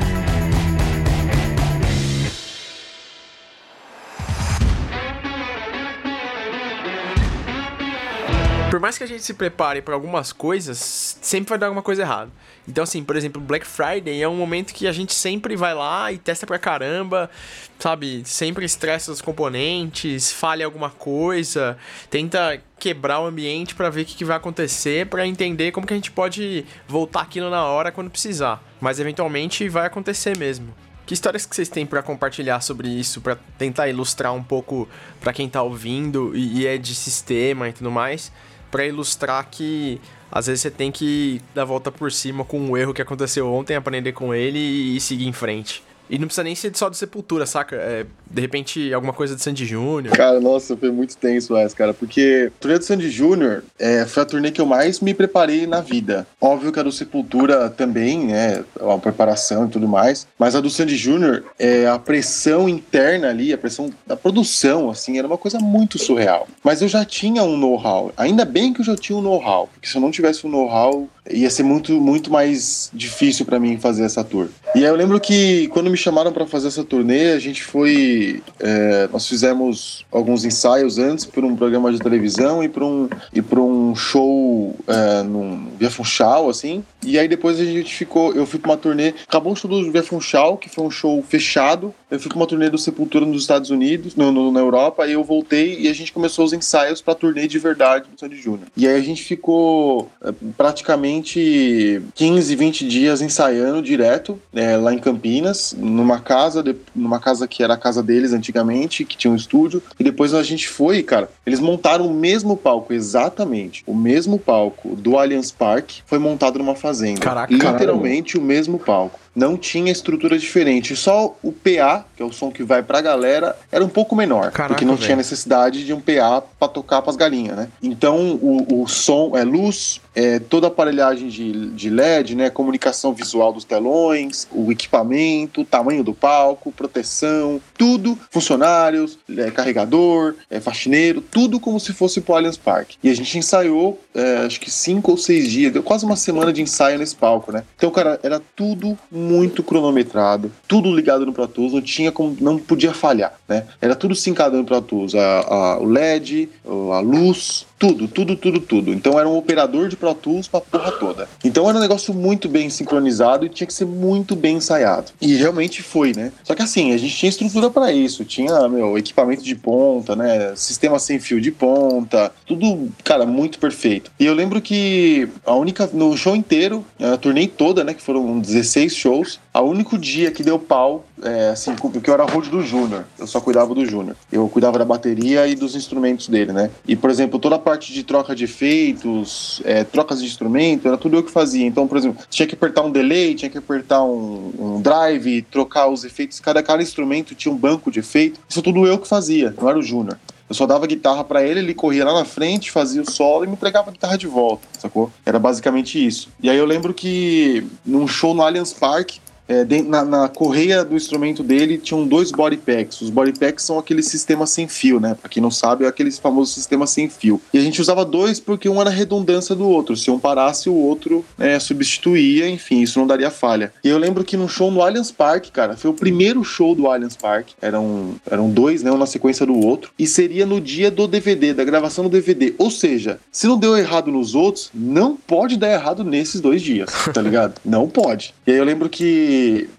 [8.83, 12.33] mais que a gente se prepare para algumas coisas, sempre vai dar alguma coisa errada.
[12.66, 16.11] Então, assim, por exemplo, Black Friday é um momento que a gente sempre vai lá
[16.11, 17.31] e testa pra caramba,
[17.79, 18.23] sabe?
[18.25, 21.79] Sempre estressa os componentes, falha alguma coisa,
[22.11, 25.97] tenta quebrar o ambiente para ver o que, vai acontecer, para entender como que a
[25.97, 28.61] gente pode voltar aquilo na hora quando precisar.
[28.81, 30.75] Mas eventualmente vai acontecer mesmo.
[31.07, 34.88] Que histórias que vocês têm para compartilhar sobre isso, para tentar ilustrar um pouco
[35.21, 38.33] para quem tá ouvindo e é de sistema e tudo mais?
[38.73, 42.75] Para ilustrar que às vezes você tem que dar a volta por cima com um
[42.75, 45.85] erro que aconteceu ontem, aprender com ele e seguir em frente.
[46.09, 47.77] E não precisa nem ser só de Sepultura, saca?
[47.77, 50.15] É, de repente, alguma coisa de Sandy Júnior.
[50.15, 51.95] Cara, nossa, foi muito tenso essa, cara.
[51.95, 55.67] Porque a turnê do Sandy Júnior é, foi a turnê que eu mais me preparei
[55.67, 56.27] na vida.
[56.41, 58.65] Óbvio que a do Sepultura também, né?
[58.81, 60.27] A preparação e tudo mais.
[60.38, 65.19] Mas a do Sandy Júnior, é, a pressão interna ali, a pressão da produção, assim,
[65.19, 66.47] era uma coisa muito surreal.
[66.62, 68.12] Mas eu já tinha um know-how.
[68.17, 69.69] Ainda bem que eu já tinha um know-how.
[69.69, 73.79] Porque se eu não tivesse um know-how, ia ser muito, muito mais difícil para mim
[73.79, 74.49] fazer essa tour.
[74.75, 78.43] E aí eu lembro que quando me chamaram para fazer essa turnê, a gente foi.
[78.59, 83.43] É, nós fizemos alguns ensaios antes para um programa de televisão e para um, e
[83.55, 86.83] um show é, num Via Funchal, assim.
[87.05, 88.33] E aí depois a gente ficou.
[88.33, 89.15] Eu fui para uma turnê.
[89.29, 91.95] Acabou o show do Via Funchal, que foi um show fechado.
[92.11, 95.13] Eu fui para uma turnê do Sepultura nos Estados Unidos, no, no, na Europa, e
[95.13, 98.37] eu voltei e a gente começou os ensaios para a turnê de verdade do Sandy
[98.37, 98.69] Júnior.
[98.77, 104.98] E aí a gente ficou é, praticamente 15, 20 dias ensaiando direto é, lá em
[104.98, 109.37] Campinas, numa casa, de, numa casa que era a casa deles antigamente, que tinha um
[109.37, 109.83] estúdio.
[109.98, 113.83] E depois a gente foi, cara, eles montaram o mesmo palco, exatamente.
[113.87, 117.20] O mesmo palco do Allianz Parque foi montado numa fazenda.
[117.20, 120.95] Caraca, Literalmente o mesmo palco não tinha estrutura diferente.
[120.95, 124.51] Só o PA, que é o som que vai pra galera, era um pouco menor.
[124.51, 125.07] Caraca, porque não véio.
[125.07, 127.68] tinha necessidade de um PA para tocar pras galinhas, né?
[127.83, 132.51] Então o, o som é luz, é toda a aparelhagem de, de LED, né?
[132.51, 140.35] Comunicação visual dos telões, o equipamento, o tamanho do palco, proteção, tudo, funcionários, é, carregador,
[140.51, 142.92] é, faxineiro, tudo como se fosse pro Allianz Park.
[143.03, 146.53] E a gente ensaiou, é, acho que cinco ou seis dias, deu quase uma semana
[146.53, 147.64] de ensaio nesse palco, né?
[147.77, 152.58] Então, cara, era tudo muito cronometrado, tudo ligado no Pro Tools, não tinha como, não
[152.58, 153.66] podia falhar, né?
[153.81, 158.61] Era tudo sincado no Pro Tools, a, a, o LED, a luz, tudo, tudo, tudo,
[158.61, 158.93] tudo.
[158.93, 161.29] Então era um operador de Pro Tools pra porra toda.
[161.45, 165.11] Então era um negócio muito bem sincronizado e tinha que ser muito bem ensaiado.
[165.21, 166.31] E realmente foi, né?
[166.45, 170.55] Só que assim, a gente tinha estrutura para isso, tinha, meu, equipamento de ponta, né?
[170.55, 174.13] Sistema sem fio de ponta, tudo, cara, muito perfeito.
[174.17, 178.39] E eu lembro que a única, no show inteiro, a turnê toda, né, que foram
[178.39, 182.63] 16 shows, o único dia que deu pau, é, assim, porque eu era road do
[182.63, 184.17] Júnior, eu só cuidava do Júnior.
[184.31, 186.71] Eu cuidava da bateria e dos instrumentos dele, né?
[186.87, 190.96] E, por exemplo, toda a parte de troca de efeitos, é, trocas de instrumento, era
[190.96, 191.67] tudo eu que fazia.
[191.67, 195.88] Então, por exemplo, tinha que apertar um delay, tinha que apertar um, um drive, trocar
[195.88, 196.40] os efeitos.
[196.40, 198.40] Cada, cada instrumento tinha um banco de efeito.
[198.48, 200.19] Isso tudo eu que fazia, não era o Júnior.
[200.53, 203.46] Eu só dava guitarra para ele, ele corria lá na frente, fazia o solo e
[203.46, 205.11] me entregava a guitarra de volta, sacou?
[205.25, 206.29] Era basicamente isso.
[206.42, 209.13] E aí eu lembro que num show no Allianz Park,
[209.49, 213.01] é, na, na, correia do instrumento dele tinham dois body packs.
[213.01, 215.15] Os body packs são aquele sistema sem fio, né?
[215.15, 217.40] Pra quem não sabe, é aquele famoso sistema sem fio.
[217.53, 219.97] E a gente usava dois porque um era redundância do outro.
[219.97, 223.73] Se um parasse, o outro né, substituía, enfim, isso não daria falha.
[223.83, 226.87] E eu lembro que num show no Allianz Park, cara, foi o primeiro show do
[226.87, 227.49] Allianz Park.
[227.61, 228.90] Eram, eram dois, né?
[228.90, 229.90] Um na sequência do outro.
[229.99, 232.55] E seria no dia do DVD, da gravação do DVD.
[232.59, 236.90] Ou seja, se não deu errado nos outros, não pode dar errado nesses dois dias,
[237.13, 237.55] tá ligado?
[237.65, 238.35] não pode.
[238.47, 239.32] E aí eu lembro que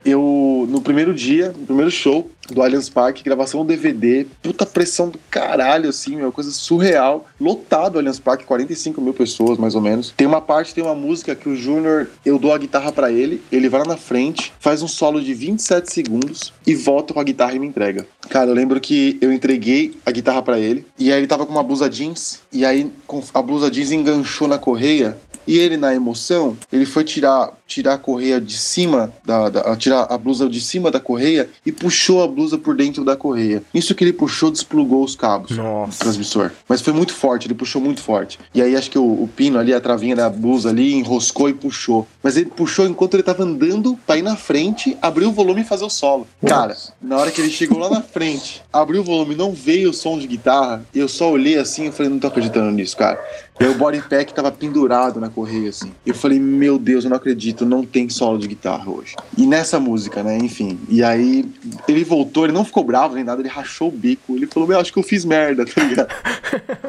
[0.05, 5.09] eu, no primeiro dia, no primeiro show do Allianz Parque, gravação do DVD, puta pressão
[5.09, 7.25] do caralho, assim, uma coisa surreal.
[7.39, 10.13] Lotado o Allianz Parque, 45 mil pessoas, mais ou menos.
[10.15, 13.41] Tem uma parte, tem uma música que o Júnior, eu dou a guitarra para ele,
[13.51, 17.23] ele vai lá na frente, faz um solo de 27 segundos e volta com a
[17.23, 18.05] guitarra e me entrega.
[18.29, 21.51] Cara, eu lembro que eu entreguei a guitarra para ele, e aí ele tava com
[21.51, 22.91] uma blusa jeans, e aí
[23.33, 27.97] a blusa jeans enganchou na correia, e ele, na emoção, ele foi tirar, tirar a
[27.97, 32.27] correia de cima, da, da, tirar a blusa de cima da correia e puxou a
[32.27, 33.63] blusa por dentro da correia.
[33.73, 35.91] Isso que ele puxou, desplugou os cabos Nossa.
[35.91, 36.51] do transmissor.
[36.69, 38.39] Mas foi muito forte, ele puxou muito forte.
[38.53, 41.53] E aí acho que o, o, pino ali, a travinha da blusa ali, enroscou e
[41.53, 42.07] puxou.
[42.21, 45.65] Mas ele puxou enquanto ele tava andando pra ir na frente, abriu o volume e
[45.65, 46.27] fazer o solo.
[46.45, 49.93] Cara, na hora que ele chegou lá na frente, abriu o volume, não veio o
[49.93, 53.19] som de guitarra, eu só olhei assim e falei, não tô acreditando nisso, cara.
[53.59, 55.91] E aí o body pack tava pendurado na correia, assim.
[56.05, 59.15] Eu falei, meu Deus, eu não acredito, não tem solo de guitarra hoje.
[59.37, 60.79] E nessa música, né, enfim.
[60.89, 61.45] E aí
[61.87, 64.35] ele voltou, ele não ficou bravo nem nada, ele rachou o bico.
[64.35, 66.13] Ele falou, meu, acho que eu fiz merda, tá ligado?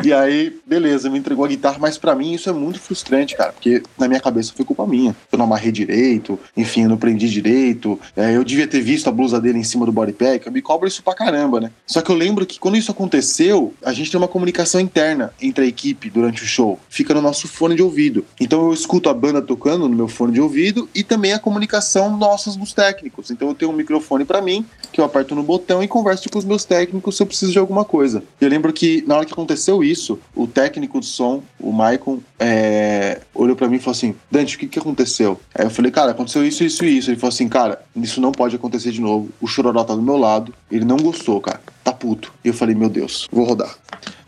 [0.04, 3.52] e aí, beleza, me entregou a guitarra, mas para mim isso é muito frustrante, cara,
[3.52, 5.14] porque na minha cabeça foi culpa minha.
[5.30, 7.98] Eu não amarrei direito, enfim, eu não prendi direito.
[8.16, 10.46] É, eu devia ter visto a blusa dele em cima do body pack.
[10.46, 11.70] Eu me cobro isso pra caramba, né?
[11.86, 15.64] Só que eu lembro que quando isso aconteceu, a gente tem uma comunicação interna entre
[15.64, 16.78] a equipe durante o show.
[16.88, 18.24] Fica no nosso fone de ouvido.
[18.40, 20.53] Então eu escuto a banda tocando no meu fone de ouvido
[20.94, 23.30] e também a comunicação nossas dos técnicos.
[23.30, 26.38] Então eu tenho um microfone para mim, que eu aperto no botão e converso com
[26.38, 28.22] os meus técnicos se eu preciso de alguma coisa.
[28.40, 33.20] Eu lembro que na hora que aconteceu isso, o técnico de som, o Maicon, é,
[33.34, 35.40] olhou para mim e falou assim: Dante, o que, que aconteceu?
[35.54, 37.10] Aí eu falei, cara, aconteceu isso, isso e isso.
[37.10, 39.30] Ele falou assim, cara, isso não pode acontecer de novo.
[39.40, 41.60] O Chororó tá do meu lado, ele não gostou, cara.
[41.82, 42.32] Tá puto.
[42.44, 43.76] E eu falei, meu Deus, vou rodar.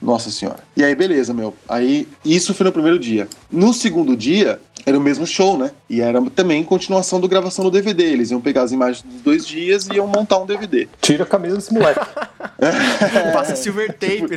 [0.00, 0.58] Nossa senhora.
[0.76, 1.54] E aí, beleza, meu.
[1.68, 3.28] Aí, isso foi no primeiro dia.
[3.50, 5.72] No segundo dia, era o mesmo show, né?
[5.90, 8.04] E era também continuação do gravação do DVD.
[8.04, 10.88] Eles iam pegar as imagens dos dois dias e iam montar um DVD.
[11.00, 11.98] Tira a camisa desse moleque.
[12.58, 14.28] é, Passa silver tape.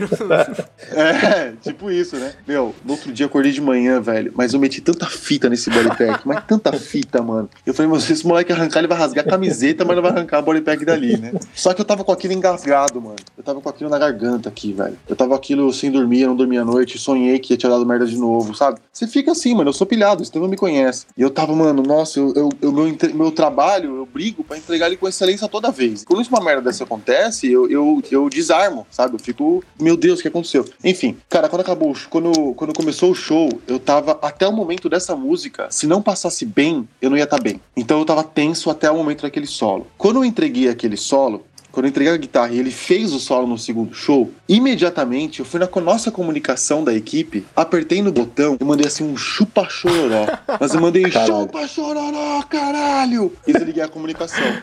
[0.91, 2.33] é, tipo isso, né?
[2.47, 5.69] Meu, no outro dia eu acordei de manhã, velho, mas eu meti tanta fita nesse
[5.69, 7.47] bodypack, mas tanta fita, mano.
[7.63, 10.11] Eu falei, mas se esse moleque arrancar, ele vai rasgar a camiseta, mas não vai
[10.11, 11.31] arrancar o bodypack dali, né?
[11.53, 13.17] Só que eu tava com aquilo engasgado, mano.
[13.37, 14.97] Eu tava com aquilo na garganta aqui, velho.
[15.07, 17.85] Eu tava aquilo sem dormir, eu não dormia à noite, sonhei que ia tinha dado
[17.85, 18.79] merda de novo, sabe?
[18.91, 21.05] Você fica assim, mano, eu sou pilhado, você não me conhece.
[21.17, 24.87] E eu tava, mano, nossa, eu, eu, eu meu, meu trabalho, eu brigo pra entregar
[24.87, 26.03] ele com excelência toda vez.
[26.03, 29.15] Quando uma merda dessa acontece, eu, eu, eu desarmo, sabe?
[29.15, 30.65] Eu fico, meu Deus, o que aconteceu?
[30.83, 35.15] Enfim, cara, quando acabou, quando, quando começou o show, eu tava, até o momento dessa
[35.15, 37.59] música, se não passasse bem, eu não ia estar tá bem.
[37.75, 39.87] Então eu tava tenso até o momento daquele solo.
[39.97, 43.47] Quando eu entreguei aquele solo, quando eu entreguei a guitarra e ele fez o solo
[43.47, 48.63] no segundo show, imediatamente eu fui na nossa comunicação da equipe, apertei no botão e
[48.63, 50.25] mandei assim um chupa chororó.
[50.59, 51.41] Mas eu mandei caralho.
[51.41, 53.31] chupa chororó, caralho!
[53.47, 54.61] E desliguei a comunicação.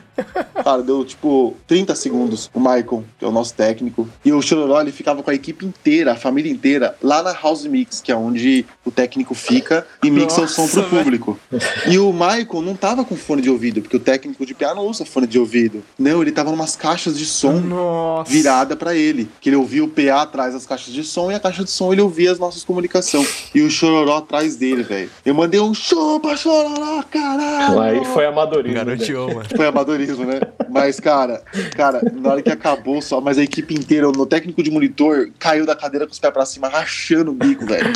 [0.62, 2.50] Cara, deu tipo 30 segundos.
[2.52, 5.64] O Michael, que é o nosso técnico, e o chororó ele ficava com a equipe
[5.64, 10.10] inteira, a família inteira, lá na House Mix, que é onde o técnico fica e
[10.10, 11.38] mixa Nossa, o som pro público.
[11.88, 15.04] E o Michael não tava com fone de ouvido, porque o técnico de piano usa
[15.04, 15.82] fone de ouvido.
[15.98, 18.30] Não, ele tava numas caixas caixas de som Nossa.
[18.32, 19.28] virada pra ele.
[19.38, 21.92] Que ele ouvia o PA atrás das caixas de som e a caixa de som
[21.92, 23.50] ele ouvia as nossas comunicações.
[23.54, 25.10] E o chororó atrás dele, velho.
[25.24, 27.80] Eu mandei um chupa chororó, caralho!
[27.80, 28.78] Aí foi amadorismo.
[28.78, 28.84] né?
[28.84, 29.48] Garoteou, mano.
[29.54, 30.40] Foi amadorismo, né?
[30.70, 31.42] Mas, cara,
[31.76, 35.66] cara, na hora que acabou só, mas a equipe inteira, o técnico de monitor caiu
[35.66, 37.92] da cadeira com os pés pra cima, rachando o bico, velho.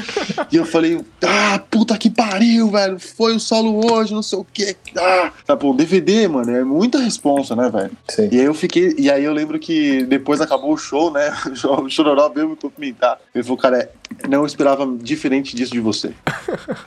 [0.53, 2.99] E eu falei, ah, puta que pariu, velho.
[2.99, 4.77] Foi o solo hoje, não sei o quê.
[4.97, 7.91] Ah, tá bom, DVD, mano, é muita responsa, né, velho?
[8.09, 8.29] Sim.
[8.31, 11.33] E aí eu fiquei, e aí eu lembro que depois acabou o show, né?
[11.81, 13.19] O Chororó veio me cumprimentar.
[13.35, 13.91] Ele falou, cara,
[14.29, 16.13] não esperava diferente disso de você.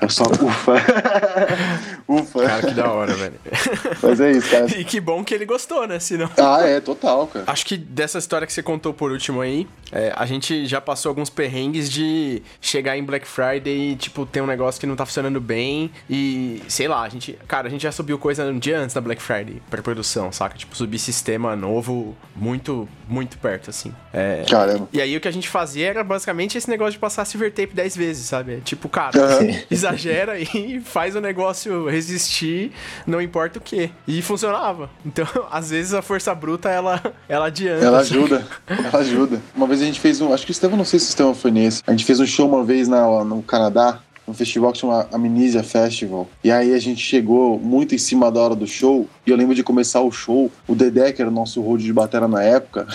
[0.01, 0.73] Eu só, ufa.
[2.07, 2.45] ufa.
[2.45, 3.33] Cara, que da hora, velho.
[4.01, 4.65] Mas é isso, cara.
[4.77, 5.99] E que bom que ele gostou, né?
[5.99, 6.29] Senão.
[6.37, 7.45] Ah, é, total, cara.
[7.47, 11.09] Acho que dessa história que você contou por último aí, é, a gente já passou
[11.09, 15.05] alguns perrengues de chegar em Black Friday e, tipo, ter um negócio que não tá
[15.05, 18.79] funcionando bem e, sei lá, a gente, cara, a gente já subiu coisa um dia
[18.79, 20.57] antes da Black Friday pra produção, saca?
[20.57, 23.93] Tipo, subir sistema novo muito, muito perto, assim.
[24.11, 24.87] É, Caramba.
[24.91, 27.73] e aí o que a gente fazia era basicamente esse negócio de passar silver tape
[27.73, 28.61] 10 vezes, sabe?
[28.61, 29.47] Tipo, cara, Aham.
[29.69, 32.71] exagera e faz o negócio resistir,
[33.05, 33.91] não importa o que.
[34.07, 34.89] E funcionava.
[35.05, 37.85] Então, às vezes a força bruta ela, ela adianta.
[37.85, 38.19] Ela sabe?
[38.19, 39.41] ajuda, ela ajuda.
[39.55, 40.33] Uma vez a gente fez um.
[40.33, 41.81] Acho que o Estevão, não sei se o Estevão foi nesse.
[41.85, 45.63] A gente fez um show uma vez na, no Canadá, um festival que chama Amnesia
[45.63, 46.27] Festival.
[46.43, 49.07] E aí a gente chegou muito em cima da hora do show.
[49.25, 51.93] E eu lembro de começar o show, o Dedé, que era o nosso road de
[51.93, 52.85] batera na época,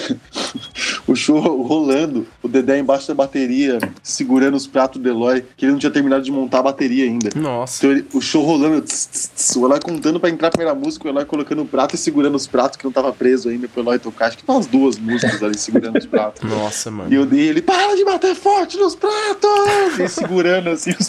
[1.07, 5.73] o show rolando, o Dedé embaixo da bateria, segurando os pratos do Eloy, que ele
[5.73, 7.31] não tinha terminado de montar a bateria ainda.
[7.35, 7.79] Nossa.
[7.87, 10.75] Então ele- o show rolando, tss, tss, tss, o Eloy contando pra entrar a primeira
[10.75, 13.67] música, o Eloy colocando o prato e segurando os pratos que não tava preso ainda
[13.69, 14.27] pro Eloy tocar.
[14.29, 16.43] Acho que umas duas músicas ali segurando os pratos.
[16.49, 17.11] Nossa, mano.
[17.13, 19.99] E eu dei ele, para de bater forte nos pratos!
[19.99, 21.09] E segurando assim os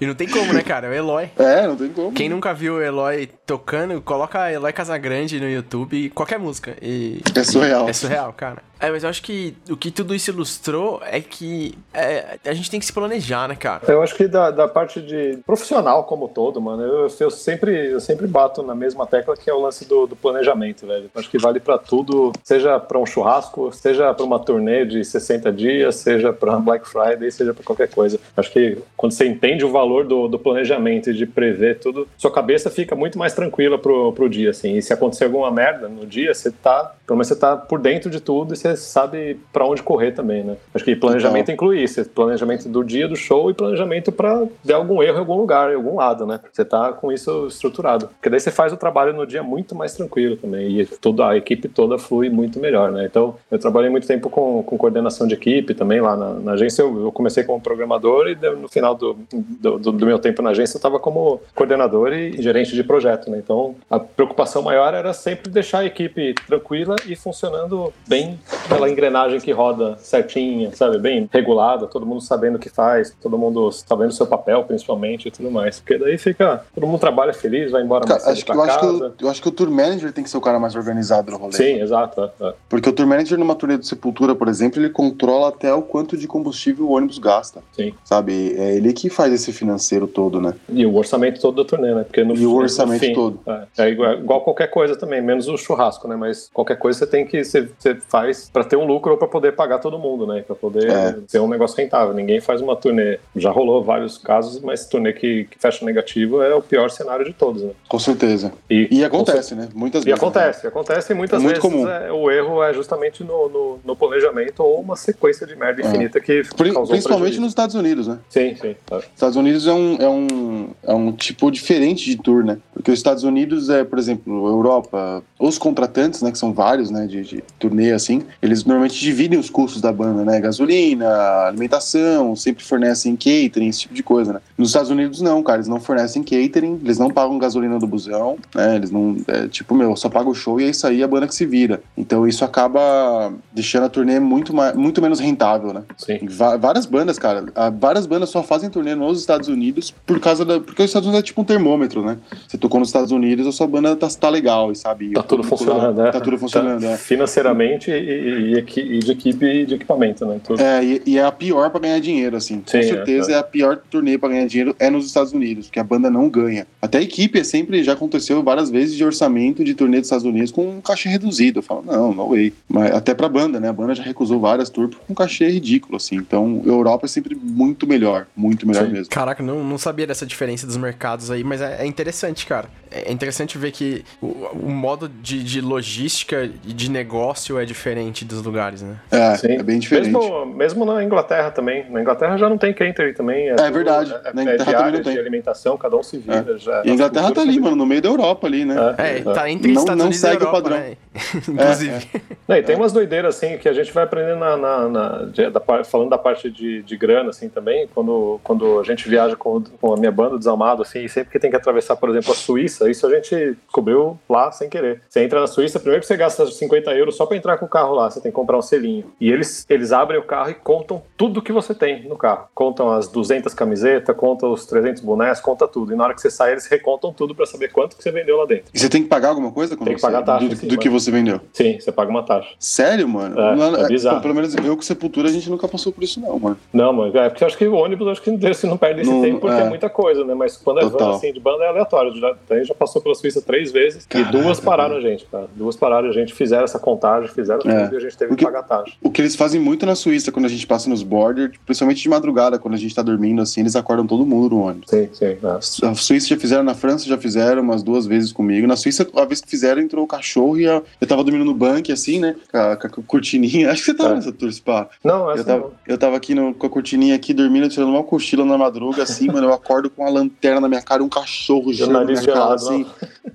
[0.00, 0.86] E não tem como, né, cara?
[0.86, 1.30] É o Eloy.
[1.38, 2.12] É, não tem como.
[2.12, 6.76] Quem nunca viu o Eloy tocando, coloca Eloy Casagrande no YouTube, qualquer música.
[6.80, 7.88] E É surreal.
[7.88, 8.69] É surreal, cara.
[8.80, 12.70] É, mas eu acho que o que tudo isso ilustrou é que é, a gente
[12.70, 13.82] tem que se planejar, né, cara?
[13.86, 18.00] Eu acho que da, da parte de profissional como todo, mano, eu, eu sempre eu
[18.00, 21.10] sempre bato na mesma tecla que é o lance do, do planejamento, velho.
[21.14, 25.52] Acho que vale pra tudo, seja pra um churrasco, seja pra uma turnê de 60
[25.52, 28.18] dias, seja pra Black Friday, seja pra qualquer coisa.
[28.36, 32.30] Acho que quando você entende o valor do, do planejamento e de prever tudo, sua
[32.30, 34.76] cabeça fica muito mais tranquila pro, pro dia, assim.
[34.76, 38.10] E se acontecer alguma merda no dia, você tá, pelo menos você tá por dentro
[38.10, 40.56] de tudo e você sabe pra onde correr também, né?
[40.74, 45.02] Acho que planejamento inclui isso, planejamento do dia do show e planejamento pra der algum
[45.02, 46.40] erro em algum lugar, em algum lado, né?
[46.52, 48.08] Você tá com isso estruturado.
[48.08, 51.36] Porque daí você faz o trabalho no dia muito mais tranquilo também e toda a
[51.36, 53.04] equipe toda flui muito melhor, né?
[53.06, 56.82] Então, eu trabalhei muito tempo com, com coordenação de equipe também lá na, na agência.
[56.82, 60.50] Eu, eu comecei como programador e no final do, do, do- do meu tempo na
[60.50, 63.38] agência eu estava como coordenador e gerente de projeto, né?
[63.38, 69.40] Então, a preocupação maior era sempre deixar a equipe tranquila e funcionando bem aquela engrenagem
[69.40, 70.98] que roda certinha, sabe?
[70.98, 75.28] Bem regulada, todo mundo sabendo o que faz, todo mundo sabendo o seu papel, principalmente,
[75.28, 75.80] e tudo mais.
[75.80, 78.62] Porque daí fica, todo mundo trabalha feliz, vai embora mais Cara, cedo acho que, eu,
[78.62, 80.74] acho que o, eu acho que o tour manager tem que ser o cara mais
[80.74, 81.52] organizado no rolê.
[81.52, 82.20] Sim, exato.
[82.20, 82.54] é, é.
[82.68, 86.16] Porque o tour manager numa turnê do Sepultura, por exemplo, ele controla até o quanto
[86.16, 87.62] de combustível o ônibus gasta.
[87.72, 87.94] Sim.
[88.04, 88.54] Sabe?
[88.56, 90.54] É ele que faz esse financeiro todo, né?
[90.68, 92.04] E o orçamento todo da turnê, né?
[92.04, 93.40] Porque no, E o orçamento fim, todo.
[93.46, 96.16] É, é igual, igual qualquer coisa também, menos o churrasco, né?
[96.16, 99.28] Mas qualquer coisa você tem que você, você faz pra ter um lucro ou pra
[99.28, 100.42] poder pagar todo mundo, né?
[100.46, 101.16] Pra poder É.
[101.28, 102.12] ser um negócio rentável.
[102.14, 103.18] Ninguém faz uma turnê.
[103.36, 107.32] Já rolou vários casos, mas turnê que, que fecha negativo é o pior cenário de
[107.32, 107.70] todos, né?
[107.88, 108.52] Com certeza.
[108.68, 109.68] E acontece, né?
[109.74, 110.20] Muitas E vezes.
[110.20, 111.88] acontece, acontece e muitas É muito vezes comum.
[111.88, 115.86] é, o erro é justamente no, no, no planejamento ou uma sequência de merda É.
[115.86, 117.40] infinita que Pri- causou Principalmente prejuízo.
[117.40, 118.18] nos Estados Unidos, né?
[118.28, 118.74] Sim, sim.
[118.86, 118.98] tá.
[118.98, 122.58] Estados Unidos é um, é, um, é um tipo diferente de tour, né?
[122.72, 127.06] Porque os Estados Unidos é, por exemplo, Europa, os contratantes, né, que são vários, né,
[127.06, 130.40] de, de turnê assim, eles normalmente dividem os custos da banda, né?
[130.40, 131.08] Gasolina,
[131.46, 134.40] alimentação, sempre fornecem catering, esse tipo de coisa, né?
[134.56, 138.36] Nos Estados Unidos não, cara, eles não fornecem catering, eles não pagam gasolina do busão,
[138.54, 138.76] né?
[138.76, 141.26] Eles não, é, tipo, meu, só paga o show e é isso aí, a banda
[141.26, 141.82] que se vira.
[141.96, 145.82] Então isso acaba deixando a turnê muito, mais, muito menos rentável, né?
[145.96, 146.20] Sim.
[146.58, 147.44] Várias bandas, cara.
[147.78, 150.60] Várias bandas só fazem turnê nos Estados Unidos por causa da.
[150.60, 152.16] Porque os Estados Unidos é tipo um termômetro, né?
[152.48, 155.10] Você tocou nos Estados Unidos, a sua banda tá, tá legal, sabe?
[155.12, 156.10] Tá tudo público lá- funcionando, né?
[156.10, 156.96] Tá tudo funcionando, é.
[156.96, 160.40] Financeiramente e, e- e de equipe e de equipamento, né?
[160.44, 160.60] Tudo.
[160.60, 162.60] É, e, e é a pior pra ganhar dinheiro, assim.
[162.60, 165.66] Com Sim, certeza é, é, a pior turnê pra ganhar dinheiro é nos Estados Unidos,
[165.66, 166.66] porque a banda não ganha.
[166.80, 170.24] Até a equipe é sempre, já aconteceu várias vezes de orçamento de turnê dos Estados
[170.24, 171.58] Unidos com um cachê reduzido.
[171.58, 172.52] Eu falo, não, no way.
[172.68, 173.68] Mas até pra banda, né?
[173.68, 176.16] A banda já recusou várias tours com um cachê ridículo, assim.
[176.16, 178.92] Então, Europa é sempre muito melhor, muito melhor Sim.
[178.92, 179.08] mesmo.
[179.10, 182.68] Caraca, não, não sabia dessa diferença dos mercados aí, mas é, é interessante, cara.
[182.90, 188.24] É interessante ver que o, o modo de, de, logística e de negócio é diferente
[188.24, 188.96] dos lugares, né?
[189.10, 189.52] É, Sim.
[189.52, 190.12] é bem diferente.
[190.12, 191.88] Mesmo, mesmo na Inglaterra também.
[191.88, 193.48] Na Inglaterra já não tem catering também.
[193.48, 194.12] É, é verdade.
[194.24, 195.12] É, na Inglaterra é também não tem.
[195.12, 196.54] de alimentação, cada um se vira.
[196.56, 196.58] É.
[196.58, 198.74] Já, e a Inglaterra tá ali, mano, no meio da Europa ali, né?
[198.98, 200.78] É, é tá entre não, Estados não Unidos segue e Europa, o padrão.
[200.78, 200.96] Né?
[201.48, 202.08] Inclusive.
[202.48, 205.08] Não, e tem umas doideiras, assim, que a gente vai aprendendo na, na, na
[205.50, 209.62] da, falando da parte de, de grana, assim, também, quando, quando a gente viaja com,
[209.80, 212.79] com a minha banda Desalmado, assim, sempre que tem que atravessar, por exemplo, a Suíça,
[212.88, 215.02] isso a gente cobriu lá sem querer.
[215.08, 217.68] Você entra na Suíça, primeiro que você gasta 50 euros só pra entrar com o
[217.68, 219.04] carro lá, você tem que comprar um selinho.
[219.20, 222.48] E eles, eles abrem o carro e contam tudo que você tem no carro.
[222.54, 225.92] Contam as 200 camisetas, contam os 300 bonés, conta tudo.
[225.92, 228.36] E na hora que você sai, eles recontam tudo para saber quanto que você vendeu
[228.36, 228.70] lá dentro.
[228.72, 229.76] E você tem que pagar alguma coisa?
[229.76, 230.48] Tem que pagar taxa.
[230.48, 231.40] Do, sim, do que você vendeu?
[231.52, 232.50] Sim, você paga uma taxa.
[232.58, 233.38] Sério, mano?
[233.38, 234.20] É, é bizarro.
[234.20, 236.56] Pelo menos eu com Sepultura a gente nunca passou por isso não, mano.
[236.72, 239.10] Não, mano, é porque eu acho que o ônibus acho que você não perde esse
[239.10, 239.64] não, tempo porque é.
[239.64, 239.68] é.
[239.68, 240.34] muita coisa, né?
[240.34, 242.14] Mas quando é van, assim, de banda é aleatório.
[242.16, 245.48] Já, gente já passou pela Suíça três vezes Caraca, e duas pararam a gente, cara.
[245.54, 247.84] Duas pararam a gente, fizeram essa contagem, fizeram é.
[247.84, 248.94] tudo e a gente teve que, que, pagar taxa.
[249.02, 252.08] O que eles fazem muito na Suíça quando a gente passa nos borders, principalmente de
[252.08, 254.90] madrugada, quando a gente tá dormindo assim, eles acordam todo mundo no ônibus.
[254.90, 255.24] Sim, sim.
[255.26, 255.86] É.
[255.86, 258.66] A Suíça já fizeram, na França já fizeram umas duas vezes comigo.
[258.66, 261.54] Na Suíça, a vez que fizeram, entrou o cachorro e a, eu tava dormindo no
[261.54, 262.36] banco, assim, né?
[262.50, 263.70] Com a, com a cortininha.
[263.70, 264.14] Acho que você tava é.
[264.16, 264.88] nessa tour spa.
[265.02, 265.72] Não, essa eu tava, não.
[265.86, 269.26] Eu tava aqui no, com a cortininha aqui, dormindo, tirando uma cochila na madruga, assim,
[269.26, 269.48] mano.
[269.48, 272.86] Eu acordo com uma lanterna na minha cara, um cachorro girando na minha cara, assim.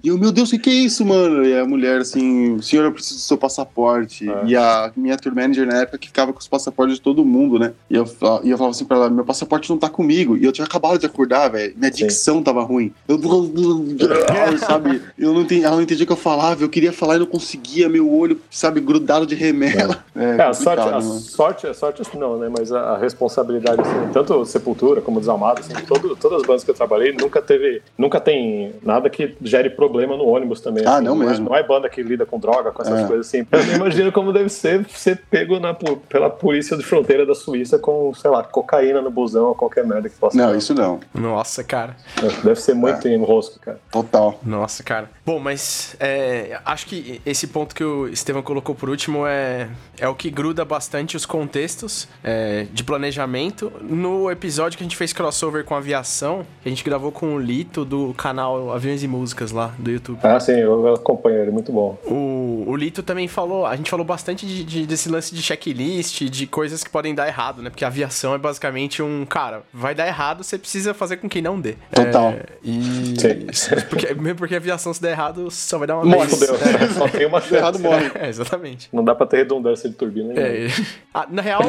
[0.04, 1.46] E eu, meu Deus, o que, que é isso, mano?
[1.46, 4.30] E a mulher, assim, senhor, eu preciso do seu passaporte.
[4.30, 4.46] É.
[4.46, 7.60] E a minha tour manager na época que ficava com os passaportes de todo mundo,
[7.60, 7.74] né?
[7.90, 8.06] E eu,
[8.44, 10.38] e eu falava assim pra ela, meu passaporte não tá comigo.
[10.38, 11.74] E eu tinha acabado de acordar, velho.
[11.78, 12.44] Minha dicção Sim.
[12.44, 12.94] tava ruim.
[13.08, 13.20] Eu,
[14.60, 15.02] sabe?
[15.18, 16.64] Eu não entendi, ela não entendia o que eu falava.
[16.64, 17.90] Eu queria falar e não conseguia.
[17.90, 20.04] Meu olho, sabe, grudado de remela.
[20.16, 22.50] É, é a sorte, a sorte, a sorte não, né?
[22.50, 26.72] Mas a, a responsabilidade, assim, tanto Sepultura como Desalmado, assim, todo, todas as bandas que
[26.72, 30.86] eu trabalhei, nunca teve, nunca tem nada que gere problema no ônibus também.
[30.86, 31.48] Ah, assim, não, não, mesmo.
[31.48, 33.08] É, não é banda que lida com droga, com essas é.
[33.08, 33.46] coisas assim.
[33.52, 37.80] Eu não imagino como deve ser ser pego na, pela polícia de fronteira da Suíça
[37.80, 40.38] com, sei lá, cocaína no busão ou qualquer merda que possa.
[40.38, 40.58] Não, ter.
[40.58, 41.00] isso não.
[41.14, 41.96] Nossa, cara.
[42.44, 43.14] Deve ser muito é.
[43.14, 43.80] enrosco, cara.
[43.92, 44.40] Total.
[44.44, 45.10] Nossa, cara.
[45.26, 49.68] Bom, mas é, acho que esse ponto que o Estevam colocou por último é,
[49.98, 53.72] é o que gruda bastante os contextos é, de planejamento.
[53.82, 57.84] No episódio que a gente fez crossover com aviação, a gente gravou com o Lito
[57.84, 60.20] do canal Aviões e Músicas lá do YouTube.
[60.24, 61.98] Ah, sim, eu acompanho ele, muito bom.
[62.06, 66.22] O, o Lito também falou, a gente falou bastante de, de, desse lance de checklist,
[66.24, 67.70] de coisas que podem dar errado, né?
[67.70, 71.42] Porque a aviação é basicamente um, cara, vai dar errado, você precisa fazer com que
[71.42, 71.76] não dê.
[71.92, 72.32] Total.
[72.32, 73.16] É, e.
[73.20, 73.76] Sim.
[73.90, 76.42] Porque, mesmo porque a aviação se der errado, só vai dar uma morre, vez.
[76.76, 76.88] É.
[76.90, 77.56] Só tem uma chance.
[77.56, 78.12] errado morre.
[78.16, 78.90] É, exatamente.
[78.92, 80.34] Não dá pra ter redundância de turbina.
[80.34, 80.68] É.
[81.18, 81.62] Ah, na real,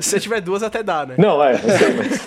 [0.00, 1.14] se você tiver duas, até dá, né?
[1.18, 2.26] Não, é, não sei, mas...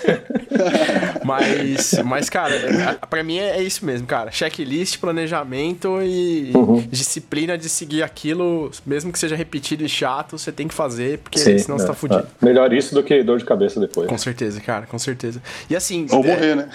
[1.32, 4.32] mas, mas, cara, pra mim é, isso mesmo, cara.
[4.32, 6.82] Checklist, planejamento e uhum.
[6.90, 11.40] disciplina de seguir aquilo, mesmo que seja repetido e chato, você tem que fazer, porque
[11.40, 12.28] Sim, senão é, você tá fudido.
[12.42, 12.46] É.
[12.46, 14.10] Melhor isso do que dor de cabeça depois.
[14.10, 15.42] Com certeza, cara, com certeza.
[15.70, 16.06] E assim.
[16.12, 16.70] Ou morrer, né?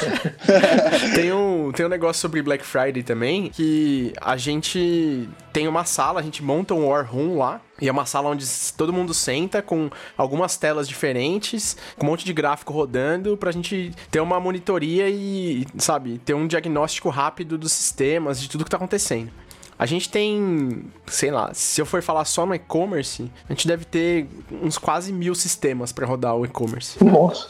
[1.14, 6.20] tem, um, tem um negócio sobre Black Friday também, que a gente tem uma sala,
[6.20, 7.60] a gente monta um War Room lá.
[7.82, 12.24] E é uma sala onde todo mundo senta com algumas telas diferentes, com um monte
[12.24, 17.72] de gráfico rodando, pra gente ter uma monitoria e, sabe, ter um diagnóstico rápido dos
[17.72, 19.32] sistemas, de tudo que tá acontecendo.
[19.78, 23.84] A gente tem, sei lá, se eu for falar só no e-commerce, a gente deve
[23.84, 24.28] ter
[24.62, 27.02] uns quase mil sistemas para rodar o e-commerce.
[27.02, 27.48] Nossa.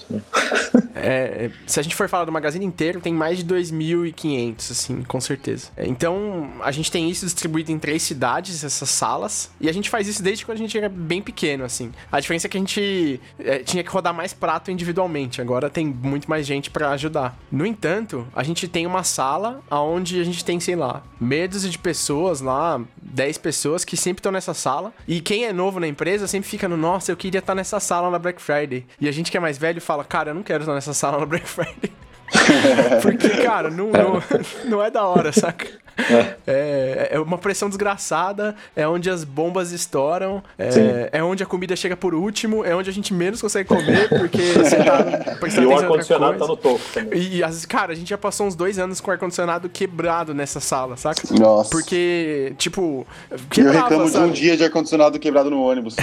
[0.94, 5.20] É, se a gente for falar do magazine inteiro, tem mais de 2.500, assim, com
[5.20, 5.68] certeza.
[5.76, 9.90] É, então, a gente tem isso distribuído em três cidades, essas salas, e a gente
[9.90, 11.90] faz isso desde quando a gente era bem pequeno, assim.
[12.10, 15.86] A diferença é que a gente é, tinha que rodar mais prato individualmente, agora tem
[15.86, 17.36] muito mais gente para ajudar.
[17.50, 21.78] No entanto, a gente tem uma sala onde a gente tem, sei lá, medos de
[21.78, 24.92] pessoas pessoas lá, 10 pessoas que sempre estão nessa sala.
[25.08, 28.10] E quem é novo na empresa sempre fica no, nossa, eu queria estar nessa sala
[28.10, 28.84] na Black Friday.
[29.00, 31.20] E a gente que é mais velho fala, cara, eu não quero estar nessa sala
[31.20, 31.90] na Black Friday.
[33.00, 34.22] Porque, cara, não, não,
[34.68, 35.66] não é da hora, saca?
[36.46, 37.10] É.
[37.12, 41.96] é, uma pressão desgraçada, é onde as bombas estouram, é, é, onde a comida chega
[41.96, 46.38] por último, é onde a gente menos consegue comer, porque você tá E o ar-condicionado
[46.38, 47.22] tá no topo também.
[47.22, 50.60] E, as, cara, a gente já passou uns dois anos com o ar-condicionado quebrado nessa
[50.60, 51.22] sala, saca?
[51.30, 51.70] Nossa.
[51.70, 53.06] Porque, tipo.
[53.50, 54.24] Quebrava, eu reclamo sabe?
[54.24, 55.96] de um dia de ar-condicionado quebrado no ônibus.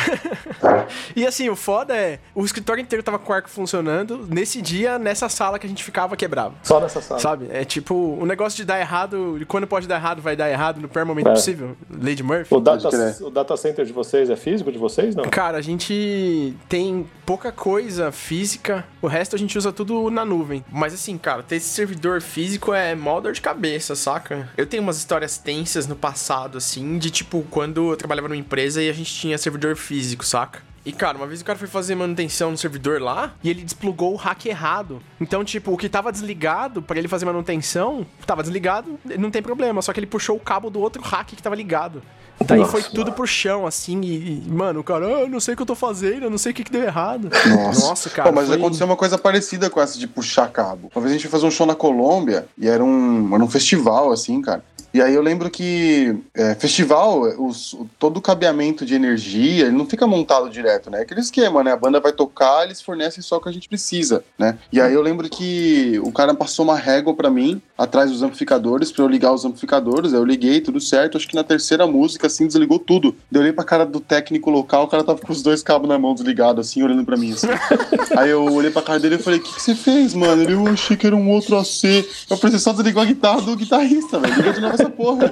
[1.15, 4.97] e assim, o foda é, o escritório inteiro tava com o ar funcionando, nesse dia,
[4.97, 6.53] nessa sala que a gente ficava, que é quebrava.
[6.61, 7.19] Só nessa sala.
[7.19, 7.47] Sabe?
[7.49, 10.79] É tipo, o negócio de dar errado, e quando pode dar errado, vai dar errado
[10.81, 11.33] no pior momento É.
[11.33, 11.75] possível.
[11.89, 12.53] Lady Murphy.
[12.53, 12.89] O data,
[13.23, 15.23] o data center de vocês é físico de vocês, não?
[15.25, 20.63] Cara, a gente tem pouca coisa física, o resto a gente usa tudo na nuvem.
[20.71, 24.49] Mas assim, cara, ter esse servidor físico é mó dor de cabeça, saca?
[24.57, 28.81] Eu tenho umas histórias tensas no passado, assim, de tipo, quando eu trabalhava numa empresa
[28.81, 30.61] e a gente tinha servidor físico, saca?
[30.85, 34.13] E, cara, uma vez o cara foi fazer manutenção no servidor lá e ele desplugou
[34.13, 35.01] o hack errado.
[35.19, 39.81] Então, tipo, o que tava desligado pra ele fazer manutenção, tava desligado, não tem problema.
[39.81, 42.01] Só que ele puxou o cabo do outro hack que tava ligado.
[42.45, 42.71] Daí Nossa.
[42.71, 45.57] foi tudo pro chão, assim, e, e, mano, o cara, ah, eu não sei o
[45.57, 47.29] que eu tô fazendo, eu não sei o que, que deu errado.
[47.49, 48.29] Nossa, Nossa, cara.
[48.29, 50.89] Pô, mas foi- aconteceu uma coisa parecida com essa de puxar cabo.
[50.95, 53.49] Uma vez a gente foi fazer um show na Colômbia e era um, era um
[53.49, 54.63] festival, assim, cara.
[54.93, 59.85] E aí eu lembro que é, festival, os- todo o cabeamento de energia, ele não
[59.85, 60.99] fica montado direto, né?
[60.99, 61.71] É Aquele esquema, né?
[61.71, 64.57] A banda vai tocar, eles fornecem só o que a gente precisa, né?
[64.71, 68.91] E aí eu lembro que o cara passou uma régua pra mim, atrás dos amplificadores,
[68.91, 70.13] pra eu ligar os amplificadores.
[70.13, 71.17] Aí eu liguei, tudo certo.
[71.17, 73.15] Acho que na terceira música, assim, desligou tudo.
[73.31, 75.97] Eu olhei pra cara do técnico local, o cara tava com os dois cabos na
[75.97, 77.47] mão desligados, assim, olhando pra mim, assim.
[78.17, 80.41] Aí eu olhei pra cara dele e falei, o que, que você fez, mano?
[80.43, 82.05] Ele, eu achei que era um outro AC.
[82.29, 84.35] Eu falei, só desligou a guitarra do guitarrista, velho.
[84.35, 85.29] Liga de novo essa porra.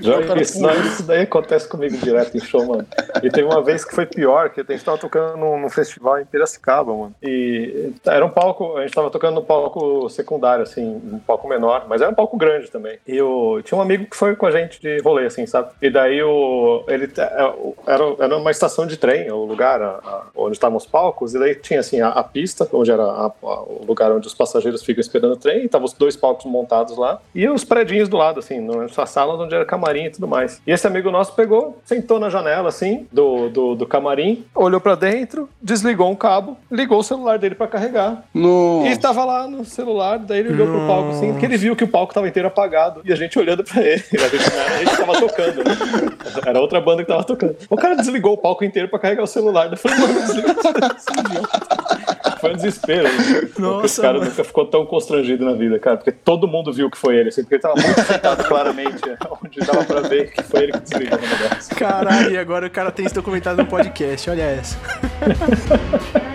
[0.00, 2.86] Já, cara, isso, "Pô, não, isso daí acontece comigo direto em show, mano.
[3.22, 6.18] E teve uma vez que foi pior, que a gente tava tocando num, num festival
[6.20, 7.14] em Piracicaba, mano.
[7.22, 11.86] E era um palco, a gente tava tocando no palco secundário, assim, um palco menor,
[11.88, 12.98] mas era um palco grande também.
[13.06, 15.70] E eu tinha um amigo que foi com a gente de rolê, assim, sabe?
[15.80, 20.00] E daí o, ele é, o- era, era uma estação de trem, o lugar a-
[20.04, 23.26] a- onde estavam os palcos, e daí tinha assim a, a pista, onde era a-
[23.42, 26.44] a- o lugar onde os passageiros ficam esperando o trem, e estavam os dois palcos
[26.46, 30.28] montados lá, e os predinhos do lado, assim, nessa sala onde era camarim e tudo
[30.28, 30.60] mais.
[30.66, 34.94] E esse amigo nosso pegou, sentou na janela, assim, do, do, do camarim, olhou pra
[34.94, 38.88] dentro, desligou um cabo, ligou o celular dele pra carregar, Nossa.
[38.88, 41.84] e estava lá no celular, daí ele olhou pro palco assim, porque ele viu que
[41.84, 44.02] o palco tava inteiro apagado e a gente olhando pra ele.
[44.22, 45.76] A gente, a gente tava tocando, né?
[46.46, 47.56] Era outra banda que tava tocando.
[47.68, 49.70] O cara desligou o palco inteiro pra carregar o celular.
[49.70, 50.54] Eu falei, mano, desliga.
[52.42, 53.08] Foi um desespero.
[53.56, 54.28] Nossa, Esse cara mano.
[54.28, 57.42] nunca ficou tão constrangido na vida, cara, porque todo mundo viu que foi ele, assim,
[57.42, 59.00] porque ele tava muito sentado claramente,
[59.44, 61.76] onde dava pra ver que foi ele que desligou o negócio.
[61.76, 64.76] Caralho, e agora o cara tem isso documentado no podcast, olha essa.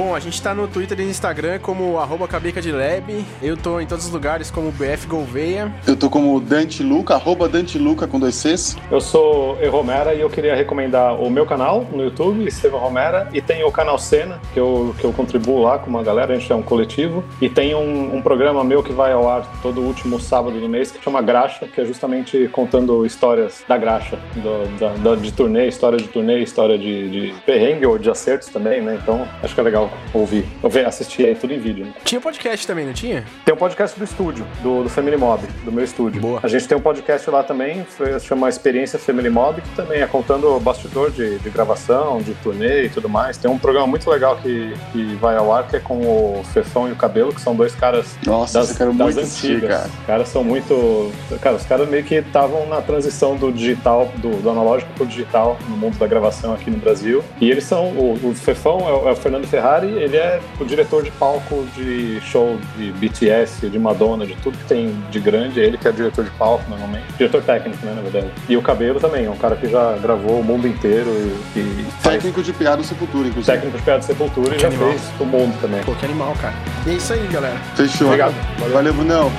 [0.00, 3.22] Bom, a gente tá no Twitter e no Instagram como arroba Cabeca de Lab.
[3.42, 5.70] Eu tô em todos os lugares como BF Gouveia.
[5.86, 8.78] Eu tô como Dante Luca, arroba Dante Luca com dois Cs.
[8.90, 13.28] Eu sou E Romera e eu queria recomendar o meu canal no YouTube, Estevam Romera,
[13.34, 16.38] e tem o canal Cena, que eu, que eu contribuo lá com uma galera, a
[16.38, 19.82] gente é um coletivo, e tem um, um programa meu que vai ao ar todo
[19.82, 24.78] último sábado do mês, que chama Graxa, que é justamente contando histórias da graxa, do,
[24.78, 28.80] da, da- de turnê, história de turnê, história de, de perrengue ou de acertos também,
[28.80, 28.98] né?
[29.02, 31.86] Então acho que é legal ouvir, ouvir assistir aí tudo em vídeo.
[31.86, 31.92] Né?
[32.04, 33.24] Tinha podcast também, não tinha?
[33.44, 36.20] Tem um podcast do estúdio, do, do Family Mob, do meu estúdio.
[36.20, 36.40] Boa.
[36.42, 40.06] A gente tem um podcast lá também, foi- chama Experiência Family Mob, que também é
[40.06, 43.36] contando o bastidor de, de gravação, de turnê e tudo mais.
[43.36, 46.88] Tem um programa muito legal que, que vai ao ar, que é com o Fefão
[46.88, 49.70] e o Cabelo, que são dois caras Nossa, das, eu quero das muito assistir, antigas.
[49.76, 49.88] cara.
[50.00, 51.12] Os caras são muito.
[51.40, 55.56] Cara, os caras meio que estavam na transição do digital, do, do analógico pro digital
[55.68, 57.22] no mundo da gravação aqui no Brasil.
[57.40, 57.86] E eles são.
[57.90, 59.46] O, o Fefão é o, é o Fernando
[59.78, 64.64] Ele é o diretor de palco de show de BTS, de Madonna, de tudo que
[64.64, 65.60] tem de grande.
[65.60, 67.04] Ele que é diretor de palco normalmente.
[67.16, 68.30] Diretor técnico, né, na verdade.
[68.48, 71.10] E o Cabelo também, é um cara que já gravou o mundo inteiro
[71.54, 73.52] e, e faz Técnico de piada do Sepultura, inclusive.
[73.56, 74.90] técnico de piada de sepultura e já animal.
[74.90, 75.82] fez o mundo também.
[75.84, 76.54] Pô, que animal, cara.
[76.86, 77.56] E é isso aí, galera.
[77.76, 78.08] Fechou.
[78.08, 78.34] Obrigado.
[78.72, 79.30] Valeu, Brunão.